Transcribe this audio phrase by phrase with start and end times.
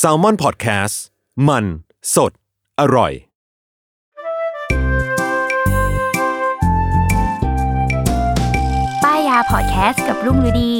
[0.00, 0.96] S a l ม o n PODCAST
[1.48, 1.64] มัน
[2.14, 2.32] สด
[2.80, 3.12] อร่อย
[9.04, 10.72] ป้ายยาพอดแคสต์กับรุ่งฤดี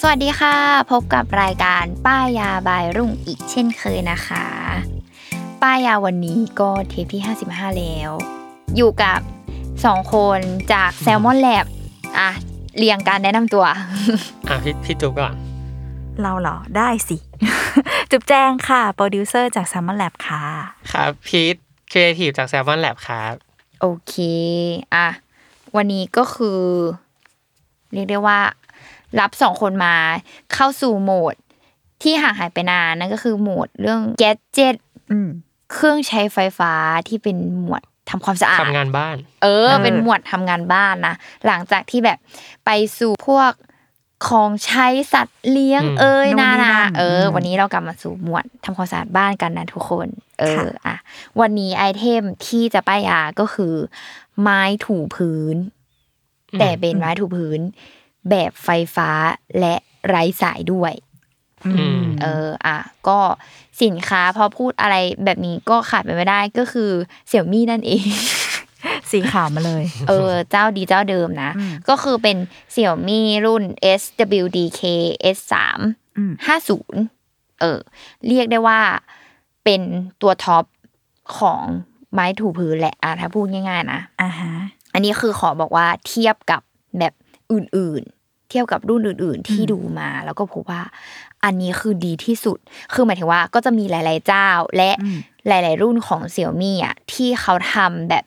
[0.00, 0.56] สวัสดีค่ะ
[0.90, 4.46] พบกับรายการป้ายยาบายรุ่งอีกเช่นเคยนะคะ
[5.62, 8.10] ป้ายยาวันนี้ก็เทปที่ 55 แล้ว
[8.76, 9.20] อยู่กับ
[9.84, 10.40] สองคน
[10.72, 11.66] จาก Salmon Lab
[12.18, 12.30] อะ
[12.78, 13.64] เรียงการแนะนำตัว
[14.48, 15.34] อะพี่พี่จุ๊บก่อน
[16.22, 17.16] เราเหรอได้สิ
[18.10, 20.42] จุ๊บแจงค่ะ โปรดิวเซอร์จาก Salmon Lab ค่ะ
[20.92, 21.56] ครับพีท
[21.90, 23.34] ครีเอทีฟจาก Salmon Lab ครับ
[23.80, 24.14] โอเค
[24.94, 25.08] อะ
[25.76, 26.60] วันนี้ก็คือ
[27.92, 28.40] เรียกได้ว่า
[29.20, 29.94] รับสองคนมา
[30.54, 31.34] เข้าสู่โหมด
[32.02, 34.74] ที่ห่างหายไปนานนั่นก็คือโหมดเรื่องแก d เจ็ต
[35.10, 35.28] อืม
[35.72, 36.72] เครื่องใช้ไฟฟ้า
[37.08, 41.14] ที่เป็นหมวด ทำความสะอาดทำงานบ้าน เออเออเป็นหมวดทำงานบ้านนะ
[41.46, 42.18] หลังจากที่แบบ
[42.64, 43.52] ไปสู่พวก
[44.28, 50.08] ของใช้สัตว์เลี้ยงอืมเอ้ยนู่นนานี่นานั่นเอออมวันนี้เรากลับมาสู่หมวดทำความสะอาดบ้านกันนะทุกคน
[50.40, 50.96] เออค่ะอะ
[51.40, 53.74] วันนี้ไอเทมที่จะป้ายยาก็คือ
[54.40, 55.56] ไม้ถูพื้น
[56.58, 57.60] แต่เป็นไม้ถูพื้น
[58.30, 59.10] แบบไฟฟ้า
[59.60, 59.74] และ
[60.08, 60.92] ไร้สายด้วย
[61.66, 62.76] อืมเออ อะ
[63.08, 63.20] ก็
[63.82, 66.90] สินค้าพอพูดอะไรแบบนี้ก็ขาดไปไม่ได้ก็คือ
[67.28, 68.06] เสี่ยวมี่นั่นเอง
[69.10, 72.36] สีขาวมาเลย เออ เจ้าดีเจ้าเดิมนะอืมก็คือเป็น
[72.72, 73.64] เสี่ยวมี่รุ่น
[74.00, 74.82] SWDK
[75.36, 75.54] S3
[76.16, 76.32] อืม
[76.98, 77.78] 50 เออ
[78.28, 78.80] เรียกได้ว่า
[79.64, 79.80] เป็น
[80.22, 80.64] ตัวท็อป
[81.38, 81.62] ของ
[82.12, 84.52] ไม้ถูพื้นแหละอะถ้าพูดง่ายๆนะอ่าฮะ
[84.92, 86.62] อันนี้คือขอบอกว่าเทียบกับ
[86.98, 87.12] แบบ
[87.52, 90.82] อื่นๆเทียบกับรุ่นอื่น ๆ ที่ดูมา แล้วก็พบว่า
[91.44, 92.58] อันนี้คือดีที่สุด
[92.94, 98.24] คือหมายถึงว่าก็จะมีหลาย ๆ เจ้า และอืมหลาย ๆ รุ่นของเสี่ยวมี่อะที่เขาทำแบบ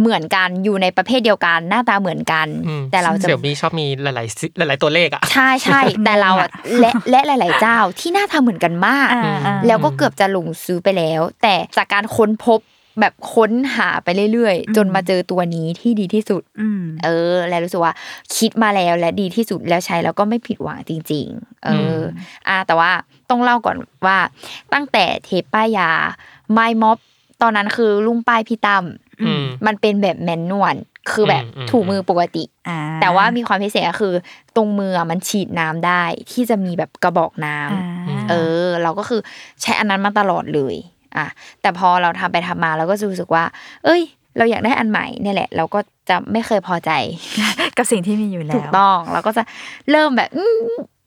[0.00, 6.50] เหมือนกันอยู่ในประเภทเดียวกันหน้าตาเหมือนกันอืมแต่เราจะเสี่ยวมีชอบมีหลายๆซิหลาย ๆ ตัวเลขอะใช่ใช่แต่เราอะ
[6.80, 12.60] และและหลาย ๆ เจ้าที่หน้าตาเหมือนกันมากอ่าอ่าแล้วก็เกือบจะหลงซื้อไปแล้ว แต่จากการค้นพบ
[13.00, 17.92] แบบค้นหาไปเรื่อยๆ จนมาเจอตัวนี้ที่ดีที่สุดอืมเออ แล้วรู้สึกว่า
[18.36, 22.02] คิดมาแล้วและดีที่สุดแล้วใช้แล้วก็ไม่ผิดหวังจริง ๆ เอออ
[22.48, 22.90] อ่า แต่ว่า
[23.30, 24.18] ต้องเล่าก่อนว่า
[24.72, 25.90] ตั้งแต่เทปป้ายยา
[26.52, 26.98] ไมม็อบ
[27.42, 28.84] ตอนนั้นคือลุงป้ายพี่ตั้ม
[29.22, 30.76] อืมมันเป็นแบบแมนนวล
[31.10, 34.14] คือแบบอืมอืมถูมือปกติอ่าแต่ว่ามีความพิเศษก็คือ
[34.56, 38.34] ตรงมืออะมันฉีดน้ำได้ที่จะมีแบบกระบอกน้ำอ่าเอ
[38.64, 39.20] อ เราก็คือ
[39.62, 40.74] ใช้อันนั้นมาตลอดเลย
[41.16, 41.26] อะ
[41.60, 43.44] แต่พอเราทำไปทำมาเราก็จะรู้สึกว่า
[43.84, 44.02] เอ้ย
[44.38, 46.90] เราอยากได้อันใหม่เนี่ยแหละ เราก็จะไม่เคยพอใจ
[47.76, 49.42] กับสิ่งที่มีอยู่แล้วถูกต้องเราก็จะ
[49.90, 50.44] เริ่มแบบอื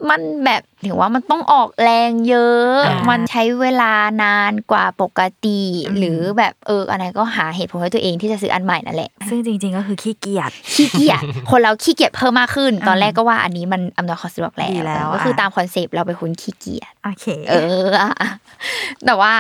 [0.05, 3.93] มมันแบบถือว่ามันต้องออกแรงเยอะอ่ามัมันใช้เวลา
[4.23, 17.53] นานกว่าปกติอืมหรือแบบเอออะไรก็หาเหตุผลให้ตัวเองที่จะซื้ออันใหม่นั่นแหละ ซึ่งจริง ๆ ก็คือขี้เกียจ ขี้เกียจ คนเราขี้เกียจเพิ่มมากขึ้น ตอนแรกก็ว่าอันนี้มันอำนวยความสะดวกแล้วดีแล้วก็คืออะตามคอนเซปต์เราเป็นคนขี้เกียจ โอเค เอ
[17.85, 18.11] ออะ
[19.05, 19.33] แต่ว่า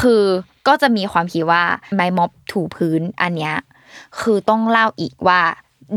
[0.00, 0.22] คือ
[0.68, 1.62] ก็จะมีความคิดว่า
[1.94, 3.54] ไม้ม็อบถูพื้นอันเนี้ย
[4.20, 5.40] คือต้องเล่าอีกว่า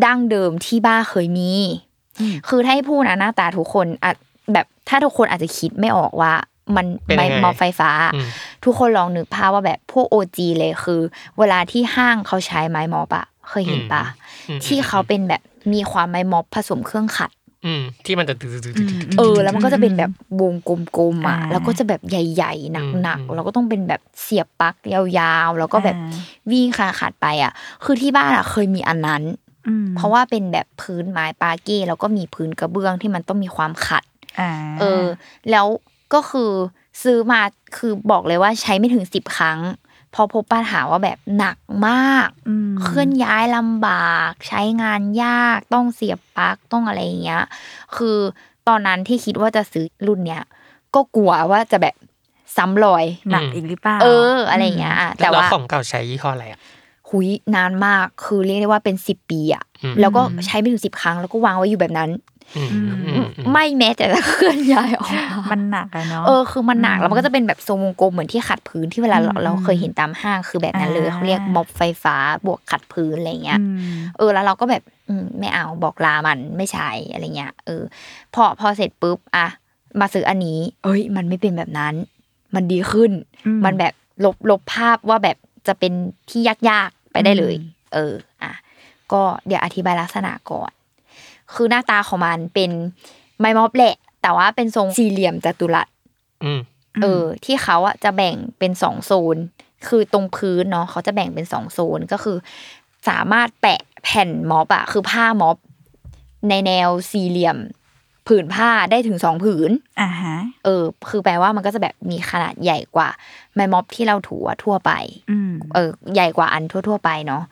[0.05, 1.90] ดั้งเดิมที่บ้านเคยมีอืม
[2.47, 4.15] คือถ้าให้พูดนะหน้าตาทุกคนอาจ
[4.53, 6.33] แบบถ้าทุกคนอาจจะคิดไม่ออกว่า
[6.75, 8.27] มันเป็นไม้ยังไงม็อบไฟฟ้าอืม
[8.63, 11.01] ทุกคนลองนึกภาพว่าแบบพวกโอจีเลยคือ
[11.39, 14.03] เวลาที่ห้างเขาใช้ไม้ม็อบอะเคยเห็นปะ
[14.49, 15.41] อืมที่เขาเป็นแบบ
[15.73, 17.31] มีความไม้ม็อบผสมเครื่องขัด
[17.65, 20.11] อืมที่มันจะตึ๊ดๆๆๆเออ แล้วมันก็จะเป็นแบบ
[20.41, 20.53] วง
[20.97, 22.81] กลมๆอะอ่าแล้วก็จะแบบใหญ่ๆหนั
[23.17, 26.19] กอืมๆแล้วก็ต้องเป็นแบบเสียบปลั๊กยาวๆ แล้วก็แบบอ่า
[26.51, 27.51] วิ่งขาขาดไปอะ
[27.83, 29.40] คือที่บ้านอะ เคยมีอันนั้นอืม
[29.95, 34.03] เพราะว่าเป็นแบบพื้นไม้ปาเก้แล้วก็มีพื้นกระเบื้องที่มันต้องมีความขัด
[34.39, 35.05] อ่าเออ
[35.51, 35.67] แล้ว
[36.13, 36.51] ก็คือ
[37.03, 37.41] ซื้อมา
[37.77, 39.59] คือบอกเลยว่าใช้ไม่ถึงสิบครั้ง
[40.13, 47.43] พอพบปัญหาว่าแบบหนักมากอืมเคลื่อนย้ายลำบาก ใช้งานยากต้องเสียบปลั๊กต้องอะไรอย่างเงี้ย
[47.95, 48.17] คือ
[48.67, 50.43] ตอนนั้นที่คิดว่าจะซื้อรุ่นเนี้ย
[50.95, 51.95] ก็กลัวว่าจะแบบ
[52.57, 56.59] ซ้ำรอยหนักอีกหรือเปล่าเออ อะไรอย่างเงี้ยอะแต่แล้วว่าของเก่าใช้ยี่ห้ออะไรอะ
[57.11, 62.11] หุยนานมาก คือเรียกได้ว่าเป็นสิบปีอะอืมแล้วก็ใช้ไม่ถึงสิบครั้ง แล้วก็วางไว้อยู่แบบนั้น
[62.57, 72.15] อืมอืมอืมไม่แม้แต่จะเคลื่อนย้ายออกมามันหนักอะเนาะเออคือมันหนักแล้วมันก็จะเป็นแบบทรงวงกลมเหมือนที่ขัดพื้นที่เวลาเราอืมเราเคยเห็นตามห้างคือแบบนั้นเลยอ่าเขาเรียกม็อบไฟฟ้า
[72.45, 77.83] บวกขัดพื้นอะไรเงี้ยอืมเออแล้วเราก็แบบอืมไม่เอาบอกลามันไม่ใช้อะไรเงี้ยเออ
[78.33, 79.47] พอพอเสร็จปุ๊บอะ
[79.99, 81.93] มาซื้ออันนี้ เอ้ย มันไม่เป็นแบบนั้น
[82.55, 83.11] มันดีขึ้น
[83.45, 83.93] อืมมันแบบ
[84.25, 85.37] ลบลบภาพว่าแบบ
[85.67, 85.93] จะเป็น
[86.29, 88.13] ที่ยากๆ ไปได้เลยอืมเออ
[88.43, 88.51] อะ
[89.11, 90.71] ก็เดี๋ยวอธิบายลักษณะก่อน
[91.53, 92.71] คือหน้าตาของมันเป็น
[93.39, 95.87] ไม้ม็อบแหละ แต่ว่าเป็นทรงสี่เหลี่ยมจัตุรัส
[96.43, 96.59] อืม
[97.01, 99.37] เออ ที่เขาอะจะแบ่งเป็นสองโซน
[99.87, 102.37] คือตรงพื้นเนาะเขาจะแบ่งเป็นสองโซนก็คือ
[103.09, 105.57] สามารถแปะแผ่นม็อบอะคือผ้าม็อบ
[106.49, 107.57] ในแนวสี่เหลี่ยม
[108.31, 110.35] ผืนผ้าได้ถึงสองผืนอ่าฮะ
[110.65, 113.09] เออ คือแปลว่ามันก็จะแบบมีขนาดใหญ่กว่า
[113.53, 114.91] ไม้ม็อบที่เราถูอะทั่วไป
[115.31, 117.43] อืมเออ ใหญ่กว่าอันทั่ว ๆ ไปเนาะ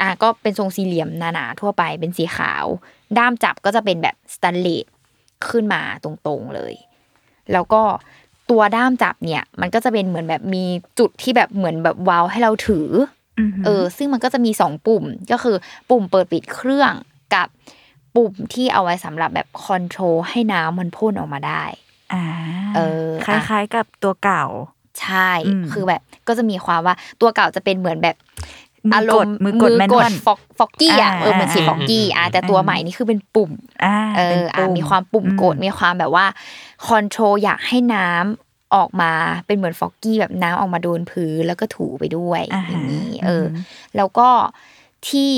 [0.00, 2.64] อะก็เป็นทรงสี่เหลี่ยมหนาๆทั่วไปเป็นสีขาว
[3.18, 4.86] ด้ามจับก็จะเป็นแบบสแตนเลส
[5.48, 6.74] ขึ้นมาตรงๆเลย
[7.52, 7.82] แล้วก็
[8.50, 10.64] ตัวด้ามจับเนี่ย มันก็จะเป็นเหมือนแบบมี
[10.98, 12.88] จุดที่แบบเหมือนแบบวาล์วให้เราถือ
[13.38, 15.56] อืมเออ ซึ่งมันก็จะมีสองปุ่มก็คือ
[15.90, 16.92] ปุ่มเปิดปิดเครื่อง
[17.34, 17.48] กับ
[18.18, 21.64] ปุ่มที่เอาไว้สำหรับแบบคอนโทรลให้น้ำมันพ่นออกมาได้
[22.12, 22.24] อ่า
[22.76, 24.44] เออคล้ายๆกับตัวเก่า
[25.00, 28.16] ใช่อืมคือแบบก็จะมีความว่าตัวเก่าจะเป็นเหมือนแบบ
[28.90, 33.50] มือกดมือกดแมนนวลฟอกฟอกกี้อะอ่าเออเหมือนสีอ่าฟอกกี้อะแต่อ่าตัวใหม่นี่คือเป็นปุ่ม
[33.84, 36.26] อ่าเอป็นออะปุ่มีความปุ่มกดอืมีความแบบว่า
[36.86, 39.12] คอนโทรลอยากให้น้ำออกมา
[39.46, 43.62] เป็นเหมือนฟอกกี้แบบน้ำออกมาโดนพื้นแล้วก็ถูไปด้วยอ่าอฮะย่างนี้เอออม
[43.96, 44.28] แล้วก็
[45.08, 45.32] ที่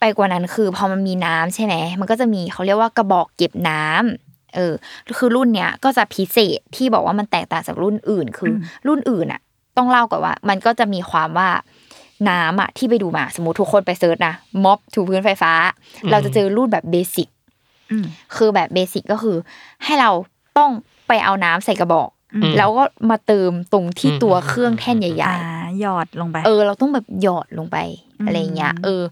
[0.00, 4.74] ไปกว่านั้นคือพอมันมีน้ำใช่ไหมมันก็จะมีเขาเรียกว่ากระบอกเก็บน้ำเออ
[5.18, 9.40] คือรุ่นเนี้ยก็จะพิเศษที่บอกว่ามันแตกต่างจากรุ่นอื่น คืออรุ่นอื่นอะ
[9.76, 11.48] ต้องเล่าก่อนว่า มันก็จะมีความว่า
[12.30, 14.34] น้ำอะที่ไปดูมาสมมติทุกคนไปเซิร์ชนะ
[14.64, 15.52] ม็อบถูพื้นไฟฟ้า
[16.10, 17.28] เราจะเจอรุ่นแบบเบสิก
[17.90, 18.04] อืม
[18.36, 19.36] คือแบบเบสิกก็คือ
[19.84, 20.10] ให้เรา
[20.58, 20.70] ต้อง
[21.08, 25.32] ไปเอาน้ำใส่กระบอกอืมแล้วก็มาเติมตรงที่อืมตัวอืมเครื่องแท่นใหอ่าญ่
[25.80, 27.76] หยอดลงไปๆเออ เราต้องแบบหยอดลงไป
[28.18, 29.02] อืมอะไรเงี้ยเออ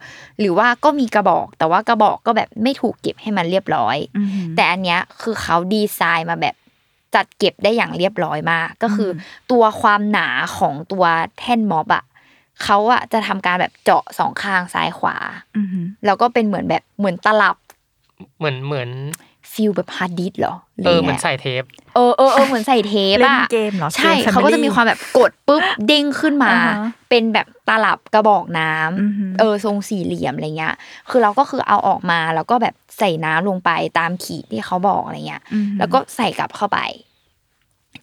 [0.40, 6.54] หรือว่าก็มีกระบอก แต่ว่ากระบอกก็แบบไม่ถูกเก็บให้มันเรียบร้อยอืมแต่อันเนี้ยคือเขาดีไซน์มาแบบ
[7.14, 10.28] จัดเก็บได้อย่างเรียบร้อยมากก็คืออมตัวความหนา
[10.58, 11.04] ของตัว
[11.38, 12.04] แท่นม็อบอะ
[12.62, 15.16] เขาอะจะทำการแบบเจาะสองข้างซ้ายขวา
[15.56, 15.68] อืม
[16.04, 17.56] แล้วก็เป็นเหมือนแบบเหมือนตลับ
[18.38, 18.88] เหมือนเหมือน
[19.55, 21.62] feel แบบฮาร์ดดิสก์เหรอหรืเออยังเหไงมือนใส่เทป
[21.94, 26.76] เออเออเออเหมือนใส่เทปเล่นอะเกมเหรอใช่เกมเขาก็จะ Family มีความแบบกดปุ๊บเด้งขึ้นมาอ่าฮะ
[27.10, 30.74] เป็นแบบตลับกระบอกน้ำอือหือเออทรงสี่เหลี่ยมอะไรเงี้ย
[31.10, 36.80] คือเราก็คือเอาออกมาแล้วก็แบบใส่น้ำลงไปตามขีดที่เขาบอกอะไรเงี้ยอืมแล้วก็ใส่กลับเข้าไป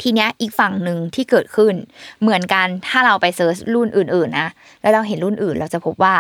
[0.02, 1.74] ทีเนี้ยอีกฝั่งหนึ่งที่เกิดขึ้น
[2.22, 4.50] เหมือนกันถ้าเราไปเซิร์ชรุ่นอื่นๆนะ
[4.82, 6.16] แล้วเราเห็นรุ่นอื่น เราจะพบว่า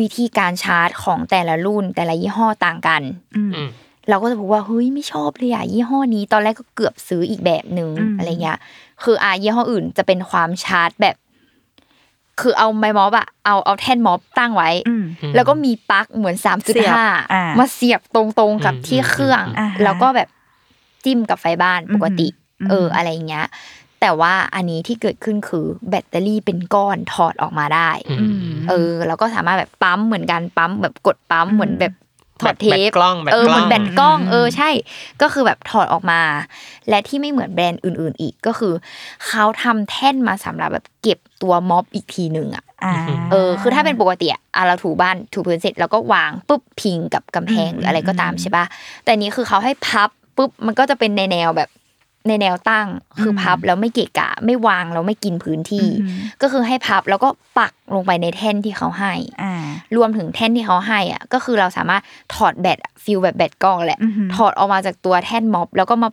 [0.00, 3.02] วิธีการชาร์จของแต่ละรุ่นแต่ละยี่ห้อต่างกัน
[3.36, 3.70] อืมอืม
[4.08, 8.58] เราก็จะบอกว่าเฮ้ยไม่ชอบเลยอะยี่ห้อนี้ ตอนแรกก็เกือบซื้ออีกแบบหนึ่งอืมอะไรเงี้ย
[9.04, 11.16] คืออะยี่ห้ออื่นจะเป็นความชาร์จแบบ
[12.40, 15.04] คือเอาไมม็อบอะเอาเอาแท่นม็อบตั้งไว้อืม
[15.34, 20.28] แล้วก็มีปลั๊กเหมือนสามจุดเสียบห้าอ่ามาเสียบตรงๆกับอืมที่เครื่องอ่าฮะแล้วก็แบบ
[21.04, 22.28] จิ้มกับไฟบ้านปกติ
[22.60, 23.46] อืมเอออะไรเงี้ย
[24.00, 28.32] แต่ว่าอันนี้ที่เกิดขึ้นคือ แบตเตอรี่เป็นก้อนถอดออกมาได้อืม
[28.68, 31.92] เออ แล้วก็สามารถแบบปั๊มเหมือนกันปั๊มแบบกดปั๊มเหมือนแบบ
[32.42, 34.70] ถอดเทแบปตกล้องแบตเออกล้เหอมืงอนแบตกล้องอืมเออใช่
[35.22, 36.20] ก็คือแบบถอดออกมา
[36.88, 38.72] และที่ไม่เหมือนแบรนด์อื่น ๆ อีกก็คือ
[39.26, 42.94] เขาทำแท่นมาสำหรับแบบเก็บตัวม็อบอีกทีหนึ่งอะอ่า
[43.30, 48.64] เออ คือถ้าเป็นปกติอะอะเราถูบ้านถูพื้นเสร็จแล้วก็วางปุ๊บพิงกับกำแพงอืมหรืออะไรก็ตามอืมใช่ปะ
[49.02, 51.68] แต่อันนี้คือเขาให้พับปุ๊บมันก็จะเป็นในแนวแบบ
[52.28, 52.86] ในแนวตั้ง
[53.20, 56.10] คืออมพับแล้วไม่เกะกะ ไม่วางแล้วไม่กินพื้นที่อืม
[56.42, 57.28] ก็คือให้พับแล้วก็
[57.58, 59.54] ปักลงไปในแท่นที่เขาให้อ่า
[59.96, 62.02] รวมถึงแท่นที่เขาให้อะก็คือเราสามารถ
[62.34, 66.10] ถอดแบต feel แบบแบตกล้องแหละอือหือถอดออกมาจากตัวแท่นม็อบแล้วก็มา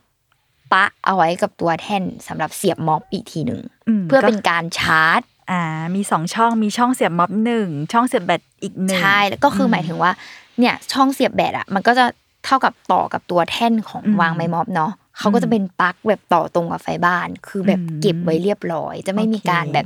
[0.73, 3.61] ปะเอาไว้กับตัวแท่นสำหรับเสียบม็อบอีกทีหนึ่ง
[4.01, 5.61] มเพื่อเป็นก็การชาร์จอ่า
[5.95, 10.11] มีสองช่องมีช่องเสียบม็อบหนึ่งช่องเสียบแบตอีกหนึ่งใช่แล้วก็คือหมายถึงว่า
[10.59, 12.05] เนี่ยช่องเสียบแบตอะมันก็จะ
[12.45, 19.85] เท่ากับต่อกับตัวแท่นของอืมวางไม้ม็อบเนาะ เขาก็จะเป็นปลั๊กแบบต่อตรงกับไฟบ้าน คือแบบอืมเก็บไว้เรียบร้อย จะไม่มีโอเคการแบบ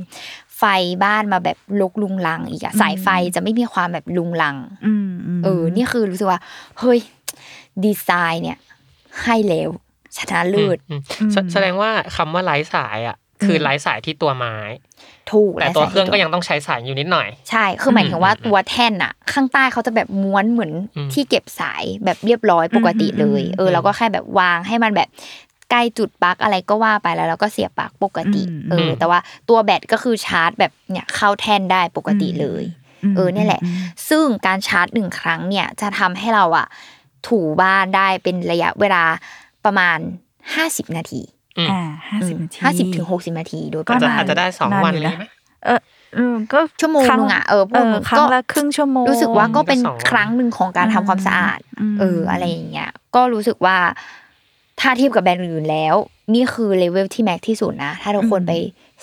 [0.58, 0.64] ไฟ
[1.04, 4.56] บ้านมาแบบลุกลุงลังอีกอะอืมสายไฟจะไม่มีความแบบลุงลัง
[4.86, 5.08] อืม
[5.38, 6.40] มเออ นี่คือรู้สึกว่า
[6.78, 7.00] เฮ้ย
[7.84, 8.58] ดีไซน์เนี่ย
[9.22, 9.70] ให้แล้ว
[10.16, 11.00] ชนะเลิศอืม
[11.32, 14.56] แสแสดงว่าคำว่าไร้สายอะ คือไร้สายที่ตัวไม้
[15.32, 25.08] ถูกแต่และตัวใส่เครื่องในก็ยังต้องใช้สายอยู่นิดหน่อย ใช่ คือหมายถึงว่าอืมตัวแท่นอะข้างใต้เขาจะแบบม้วนเหมือนอืมที่เก็บสายแบบเรียบร้อยปกติเลยอืมเออเราก็แค่แบบวางให้มันแบบ
[25.70, 32.64] ใกล้จุดปลั๊กอะไรก็ว่าไปแล้วเราก็เสียบปลั๊กปกติอืมเออ แต่ว่าตัวแบตก็คือชาร์จแบบเนี่ยเข้าแท่นได้ปกติเลย
[33.10, 33.60] มเออเนี่ยแหละ
[34.08, 36.66] ซึ่งการชาร์จหนึ่งครั้งเนี่ยจะทำให้เราอะ
[37.28, 39.04] ถูบ้านได้เป็นระยะเวลา
[39.64, 39.98] ประมาณ
[40.46, 41.22] 50นาที
[41.58, 45.24] อืมอ่าห้าสิบนาทีห้าสิบถึงหกสิบนาทีโดยปก็ระจะมาณอาจจะได้สองนานวันอยู่เลนะยไหม
[45.64, 45.80] เออ
[46.14, 53.76] เออก็ชั่วโมงครั้นึงอะเออพเอวกอมึงครั้งก็ละครึ่งชั่วโมงรู้สึกว่าก็เป็นก็สองวันครั้งหนึ่งของการทำความสะอาดอืมเออ อะไรอย่างเงี้ยก็รู้สึกว่า
[54.80, 55.94] ถ้าเทียบกับแบรนด์อื่นแล้ว
[56.34, 58.52] นี่คือเลเวลที่แม็กที่สุดนะ ถ้าทุกคนอืมไป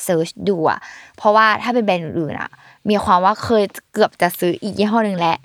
[0.04, 0.80] เซิร์ชดูอะ
[1.18, 2.50] เพราะว่าถ้าเป็นแบรนด์อื่นอะ
[2.90, 5.38] มีความว่าเคยเกือบจะซื้ออีกยี่ห้อหนึ่งแหละ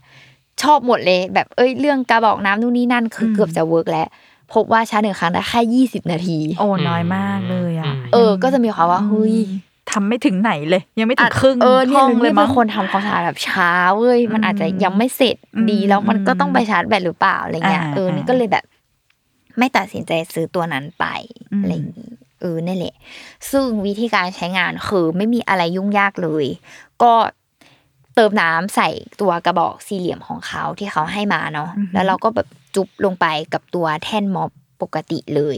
[0.63, 4.09] ชอบหมดเลย แบบเอ้ยเรื่องกระบอกน้ำนู่นนี่นั่นคือเกือบจะเวิร์กแล้ว
[4.55, 9.37] พบว่าชาร์จหนึ่งครั้งได้แค่ยี่สิบนาที โอ้น้อยมากเลยอะ เออ ก็จะมีความว่าเฮ้ย
[9.91, 15.37] ทำไม่ถึงไหนเลย ยังไม่ถึงครึ่งเออเนี่ห้ยองเลนี่ยเป็มั้นงคนทำความสะอาดแบบช้าเว้ยมันอาจจะยังไม่เสร็จ
[15.71, 18.65] ดีอืมแล้วมันก็ต้องอืมไปชาร์จแบตหรือเปล่าอะไรเงี้ยอ่าเออนี่ก็เลยแบบ
[19.59, 21.05] ไม่ตัดสินใจซื้อตัวนั้นไป
[21.53, 22.95] อืมอะไรอย่างนี้เออนี่นแหละ
[23.51, 26.45] ซึ่งวิธีการใช้งานคือไม่มีอะไรยุ่งยากเลย
[27.03, 27.13] ก็
[28.15, 28.89] เติมน้ำใส่
[29.21, 34.51] ตัวกระบอกสี่เหลี่ยมของเขาที่เขาให้มาเนาะแล้วเราก็แบบ จุบลงไปกับตัวแท่นม็อบ
[34.83, 35.57] ปกติเลย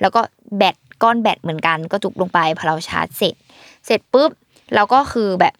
[0.00, 0.20] แล้วก็
[0.56, 3.34] แบตก้อนแบตเหมือนกันก็จุบลงไปพอเราชาร์จเสร็จ
[3.86, 4.30] เสร็จปุ๊บ
[4.74, 5.54] เราก็คือแบบ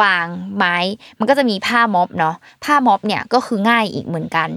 [0.00, 0.76] วางไม้
[1.18, 4.48] มันก็จะมีผ้าม็อบเนาะ ผ้าม็อบเนี่ยก็คือง่ายอีกเหมือนกัน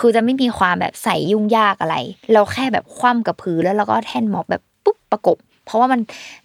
[0.00, 1.96] คือจะไม่มีความแบบใส่ยุ่งยากอะไร
[2.32, 6.00] เราแค่แบบคว่ำกับพื้นแล้วเราก็แท่นม็อบแบบปุ๊บประกบ เพราะว่ามัน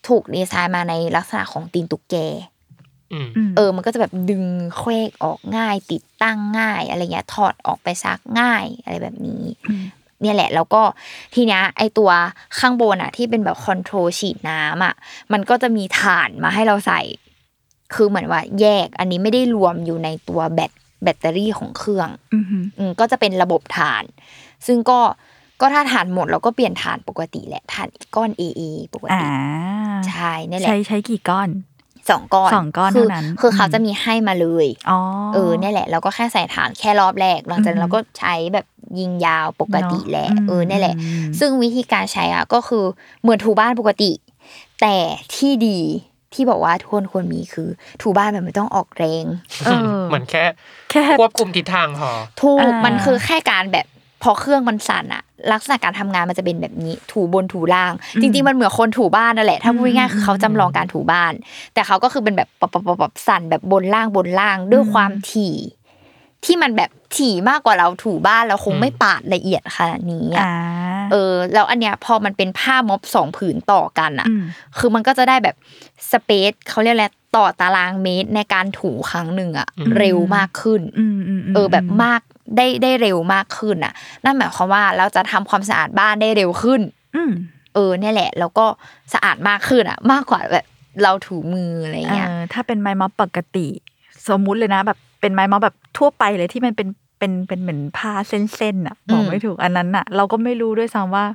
[0.07, 2.15] ถูกดีไซน์มาในลักษณะของตีนตุ๊กแก
[3.55, 4.43] เออ มันก็จะแบบดึง
[4.77, 9.43] เคว้กออกง่าย ติดตั้งง่าย อะไรเงี้ยถอดออกไปซักง่ายอะไรแบบนี้
[10.21, 10.81] เนี่ยแหละ แล้วก็
[11.35, 12.09] ทีเนี้ยไอตัว
[12.59, 14.93] ข้างบนอะที่เป็นแบบคอนโทรลฉีดน้ำอะ
[15.33, 17.01] มันก็จะมีฐานมาให้เราใส่
[17.93, 20.71] คือเหมือนว่าแยก อันนี้ไม่ได้รวมอยู่ในตัวแบต
[21.03, 24.03] แบตเตอรี่ของเครื่องอือหืออืมก็จะเป็นระบบฐาน
[24.67, 24.99] ซึ่งก็
[25.61, 28.61] ก็ถ้าฐานหมดเราก็เปลี่ยนฐานปกติแหละฐานก้อน AA
[28.93, 29.27] ปกอ่าติ
[30.09, 31.49] ใช่นี่นแหละใช้ใช้กี่ก้อน
[32.09, 34.99] สองก้อนสองก้อนคือเท่านั้น คือเขาอืมจะมีให้มาเลยอ๋อ
[35.33, 38.65] เออเนี่ยแหละ เราก็แค่ใส่ฐานแค่รอบแรก หลังจากนั้นอืเรามก็ใช้แบบ
[38.99, 42.83] ยิงยาวปกติเนอะแหละอืมเออเนี่ยแหละอืมซึ่งวิธีการใช้อะก็คือ
[43.21, 44.11] เหมือนถูบ้านปกติ
[44.81, 44.95] แต่
[45.35, 45.79] ที่ดี
[46.33, 47.69] ที่บอกว่าทุกคนควรมีคือ
[48.01, 49.25] ถูบ้านแบบไม่ต้องออกแรง
[49.65, 50.43] เออเหมือนแค่
[50.91, 52.11] แค่ ควบคุมทิศทางพอ
[52.41, 53.85] ถูกอ่ามัมันคือแค่การแบบ
[54.23, 57.91] พอเครื่องมันสั่นอะ ลักษณะการทำงานมันจะเป็นแบบนี้ ถูบนถูล่าง
[58.21, 61.33] จริง ๆ มันเหมือนคนถูบ้านนั่นแหละ ถ้าพูดง่ายๆคือเขาจำลองการถูบ้าน
[61.73, 65.55] แต่เขาก็คือเป็นแบบปับปับปับปับสั่นแบบบนล่างบนล่างด้วยความถี่
[66.45, 70.53] ที่มันแบบถี่มากกว่าเราถูบ้านเราคงไม่ปาดละเอียดขนาดนี้อะอ่า
[71.11, 74.43] เออ แล้วอันเนี้ยพอมันเป็นผ้าม็อบสองผืนต่อกันอะอืม
[74.77, 75.55] คือมันก็จะได้แบบ
[76.11, 82.21] สเปซเขาเรียกอะไรต่อตารางเมตรในการถูครั้งหนึ่งอะอืมเร็วมากขึ้นอืมอืมมเออแบบมาก
[82.55, 86.81] ได้ได้เร็วมากขึ้นอะ นั่นหมายความว่าเราจะทำความสะอาดบ้านได้เร็วขึ้น
[87.15, 87.31] อืม
[87.73, 88.65] เออเนี่ยแหละ แล้วก็
[89.13, 90.65] สะอาดมากขึ้นอะ มากกว่าแบบ
[91.03, 93.67] เราถูมืออะไรเงี้ยเออถ้าเป็นไม้ม็อบปกติ
[94.27, 96.87] สมมุติเลยนะ แบบเป็นไม้ม็อบแบบทั่วไปเลยที่มันเป็น
[97.19, 101.25] เป็นเป็นเหมือนผ้าเส้นๆอะบอกไม่ถูกอันนั้นอะ เราก็ไม่รู้ด้วยซ้ำว่า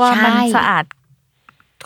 [0.00, 0.84] ว่ามันใช่สะอาด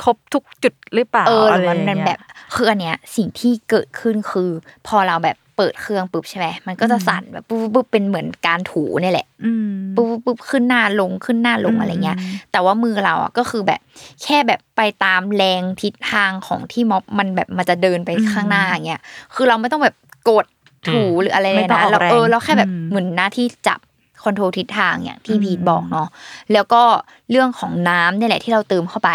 [0.03, 2.19] ครบทุกจุดหรือเปล่าเออหอะรือไรมันอย่างมันเงี้ยแบบ
[2.55, 4.51] คืออันเนี้ยสิ่งที่เกิดขึ้นคือ
[4.87, 12.19] พอเราแบบ เปิดเครื่องปุ๊บใช่ไหมมันก็จะสั่นแบบปุ๊บปุ๊บปุ๊บเป็นเหมือนการถูเนี่ยแหละอืมปุ๊บปุ๊บปุ๊บขึ้นหน้าลงขึ้นหน้าลงอืมอะไรเงี้ย
[12.53, 13.81] แต่ว่ามือเราอะก็คือแบบ
[14.23, 19.01] แค่แบบไปตามแรงทิศทางของที่ม็อบมันแบบมันจะเดินไปข้างหน้าอย่างเงี้ย
[19.35, 19.97] คือเราไม่ต้องแบบ
[20.31, 20.47] กด
[20.89, 23.86] ถูหรืออะไรเลไม่ยต้องนะออกเราเออแรงเราแค่แบบอืมเหมือนหน้าที่จับค
[24.29, 26.09] control ทิศทางอย่างที่อืมพีทบอกเนาะ
[26.53, 26.83] แล้วก็
[27.31, 29.11] เรื่องของน้ำเนี่ยแหละที่เราเติมเข้าไป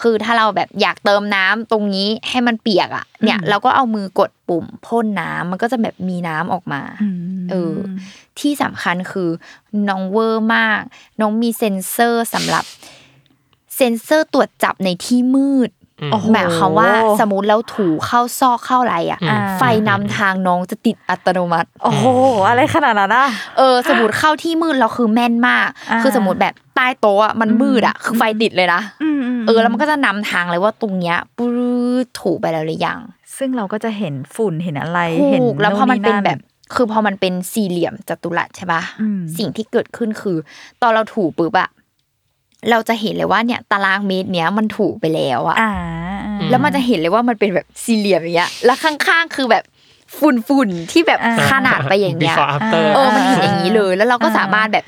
[0.00, 7.74] คือถ้าเราแบบอยากเติมน้ำตรงนี้ให้มันเปียกอะ เนี่ย เราก็เอามือกดปุ่มพ่นน้ำมันก็จะแบบมีน้ำออกมาอืมเออ
[8.40, 9.30] ที่สำคัญคือ
[9.88, 10.80] น้องเวอร์มาก
[11.20, 12.64] น้องมีเซ็นเซอร์สำหรับ
[13.76, 16.90] เซ็นเซอร์ตรวจจับในที่มืดอืมโอ้โหหมายความว่า
[17.20, 22.06] สมมติแล้วถูเข้าซอกเข้าอะไรอะอืมไฟนำทางน้องจะติดอัตโนมัติ โอ้โห
[22.48, 23.28] อะไรขนาดนั้นอะ
[23.58, 31.52] เออ สมมติเข้าที่มืดเราคือแม่นมากอ่าคือสมมติแบบใต้โต๊ะอะมันมืดอะ คือไฟติดเลยนะอืมมเออแล้วมันก็จะนำทางเลยว่าตรงเนี้ยปื๊
[32.04, 33.00] ดถูไปแล้วหรือยัง
[33.36, 36.40] ซึ่งเราก็จะเห็นฝุ่นเห็นอะไรถูเห็นกแล้วพอมันเป็นแบบน
[36.74, 40.36] คือพอมันเป็นสี่เหลี่ยมจัตุรัสใช่ปะอืมสิ่งที่เกิดขึ้นคือ
[40.82, 41.68] ตอนเราถูปุ๊บอะ
[42.70, 45.72] เราจะเห็นเลยว่าเนี่ยตารางเมตรเนี้ยมันถูไปแล้วอะอ่า
[46.50, 49.64] แล้วมันจะเห็นเลยว่ามันเป็นแบบสี่เหลี่ยมอย่างเงี้ย แล้วข้างๆคือแบบ
[50.18, 54.84] ฝุ่นฝุ่นๆที่แบบอ่าขนาดไปอย่างเงี้ย before after เออมันเห็นอย่างนี้เลย แล้วเราก็อ่าสามารถแบบ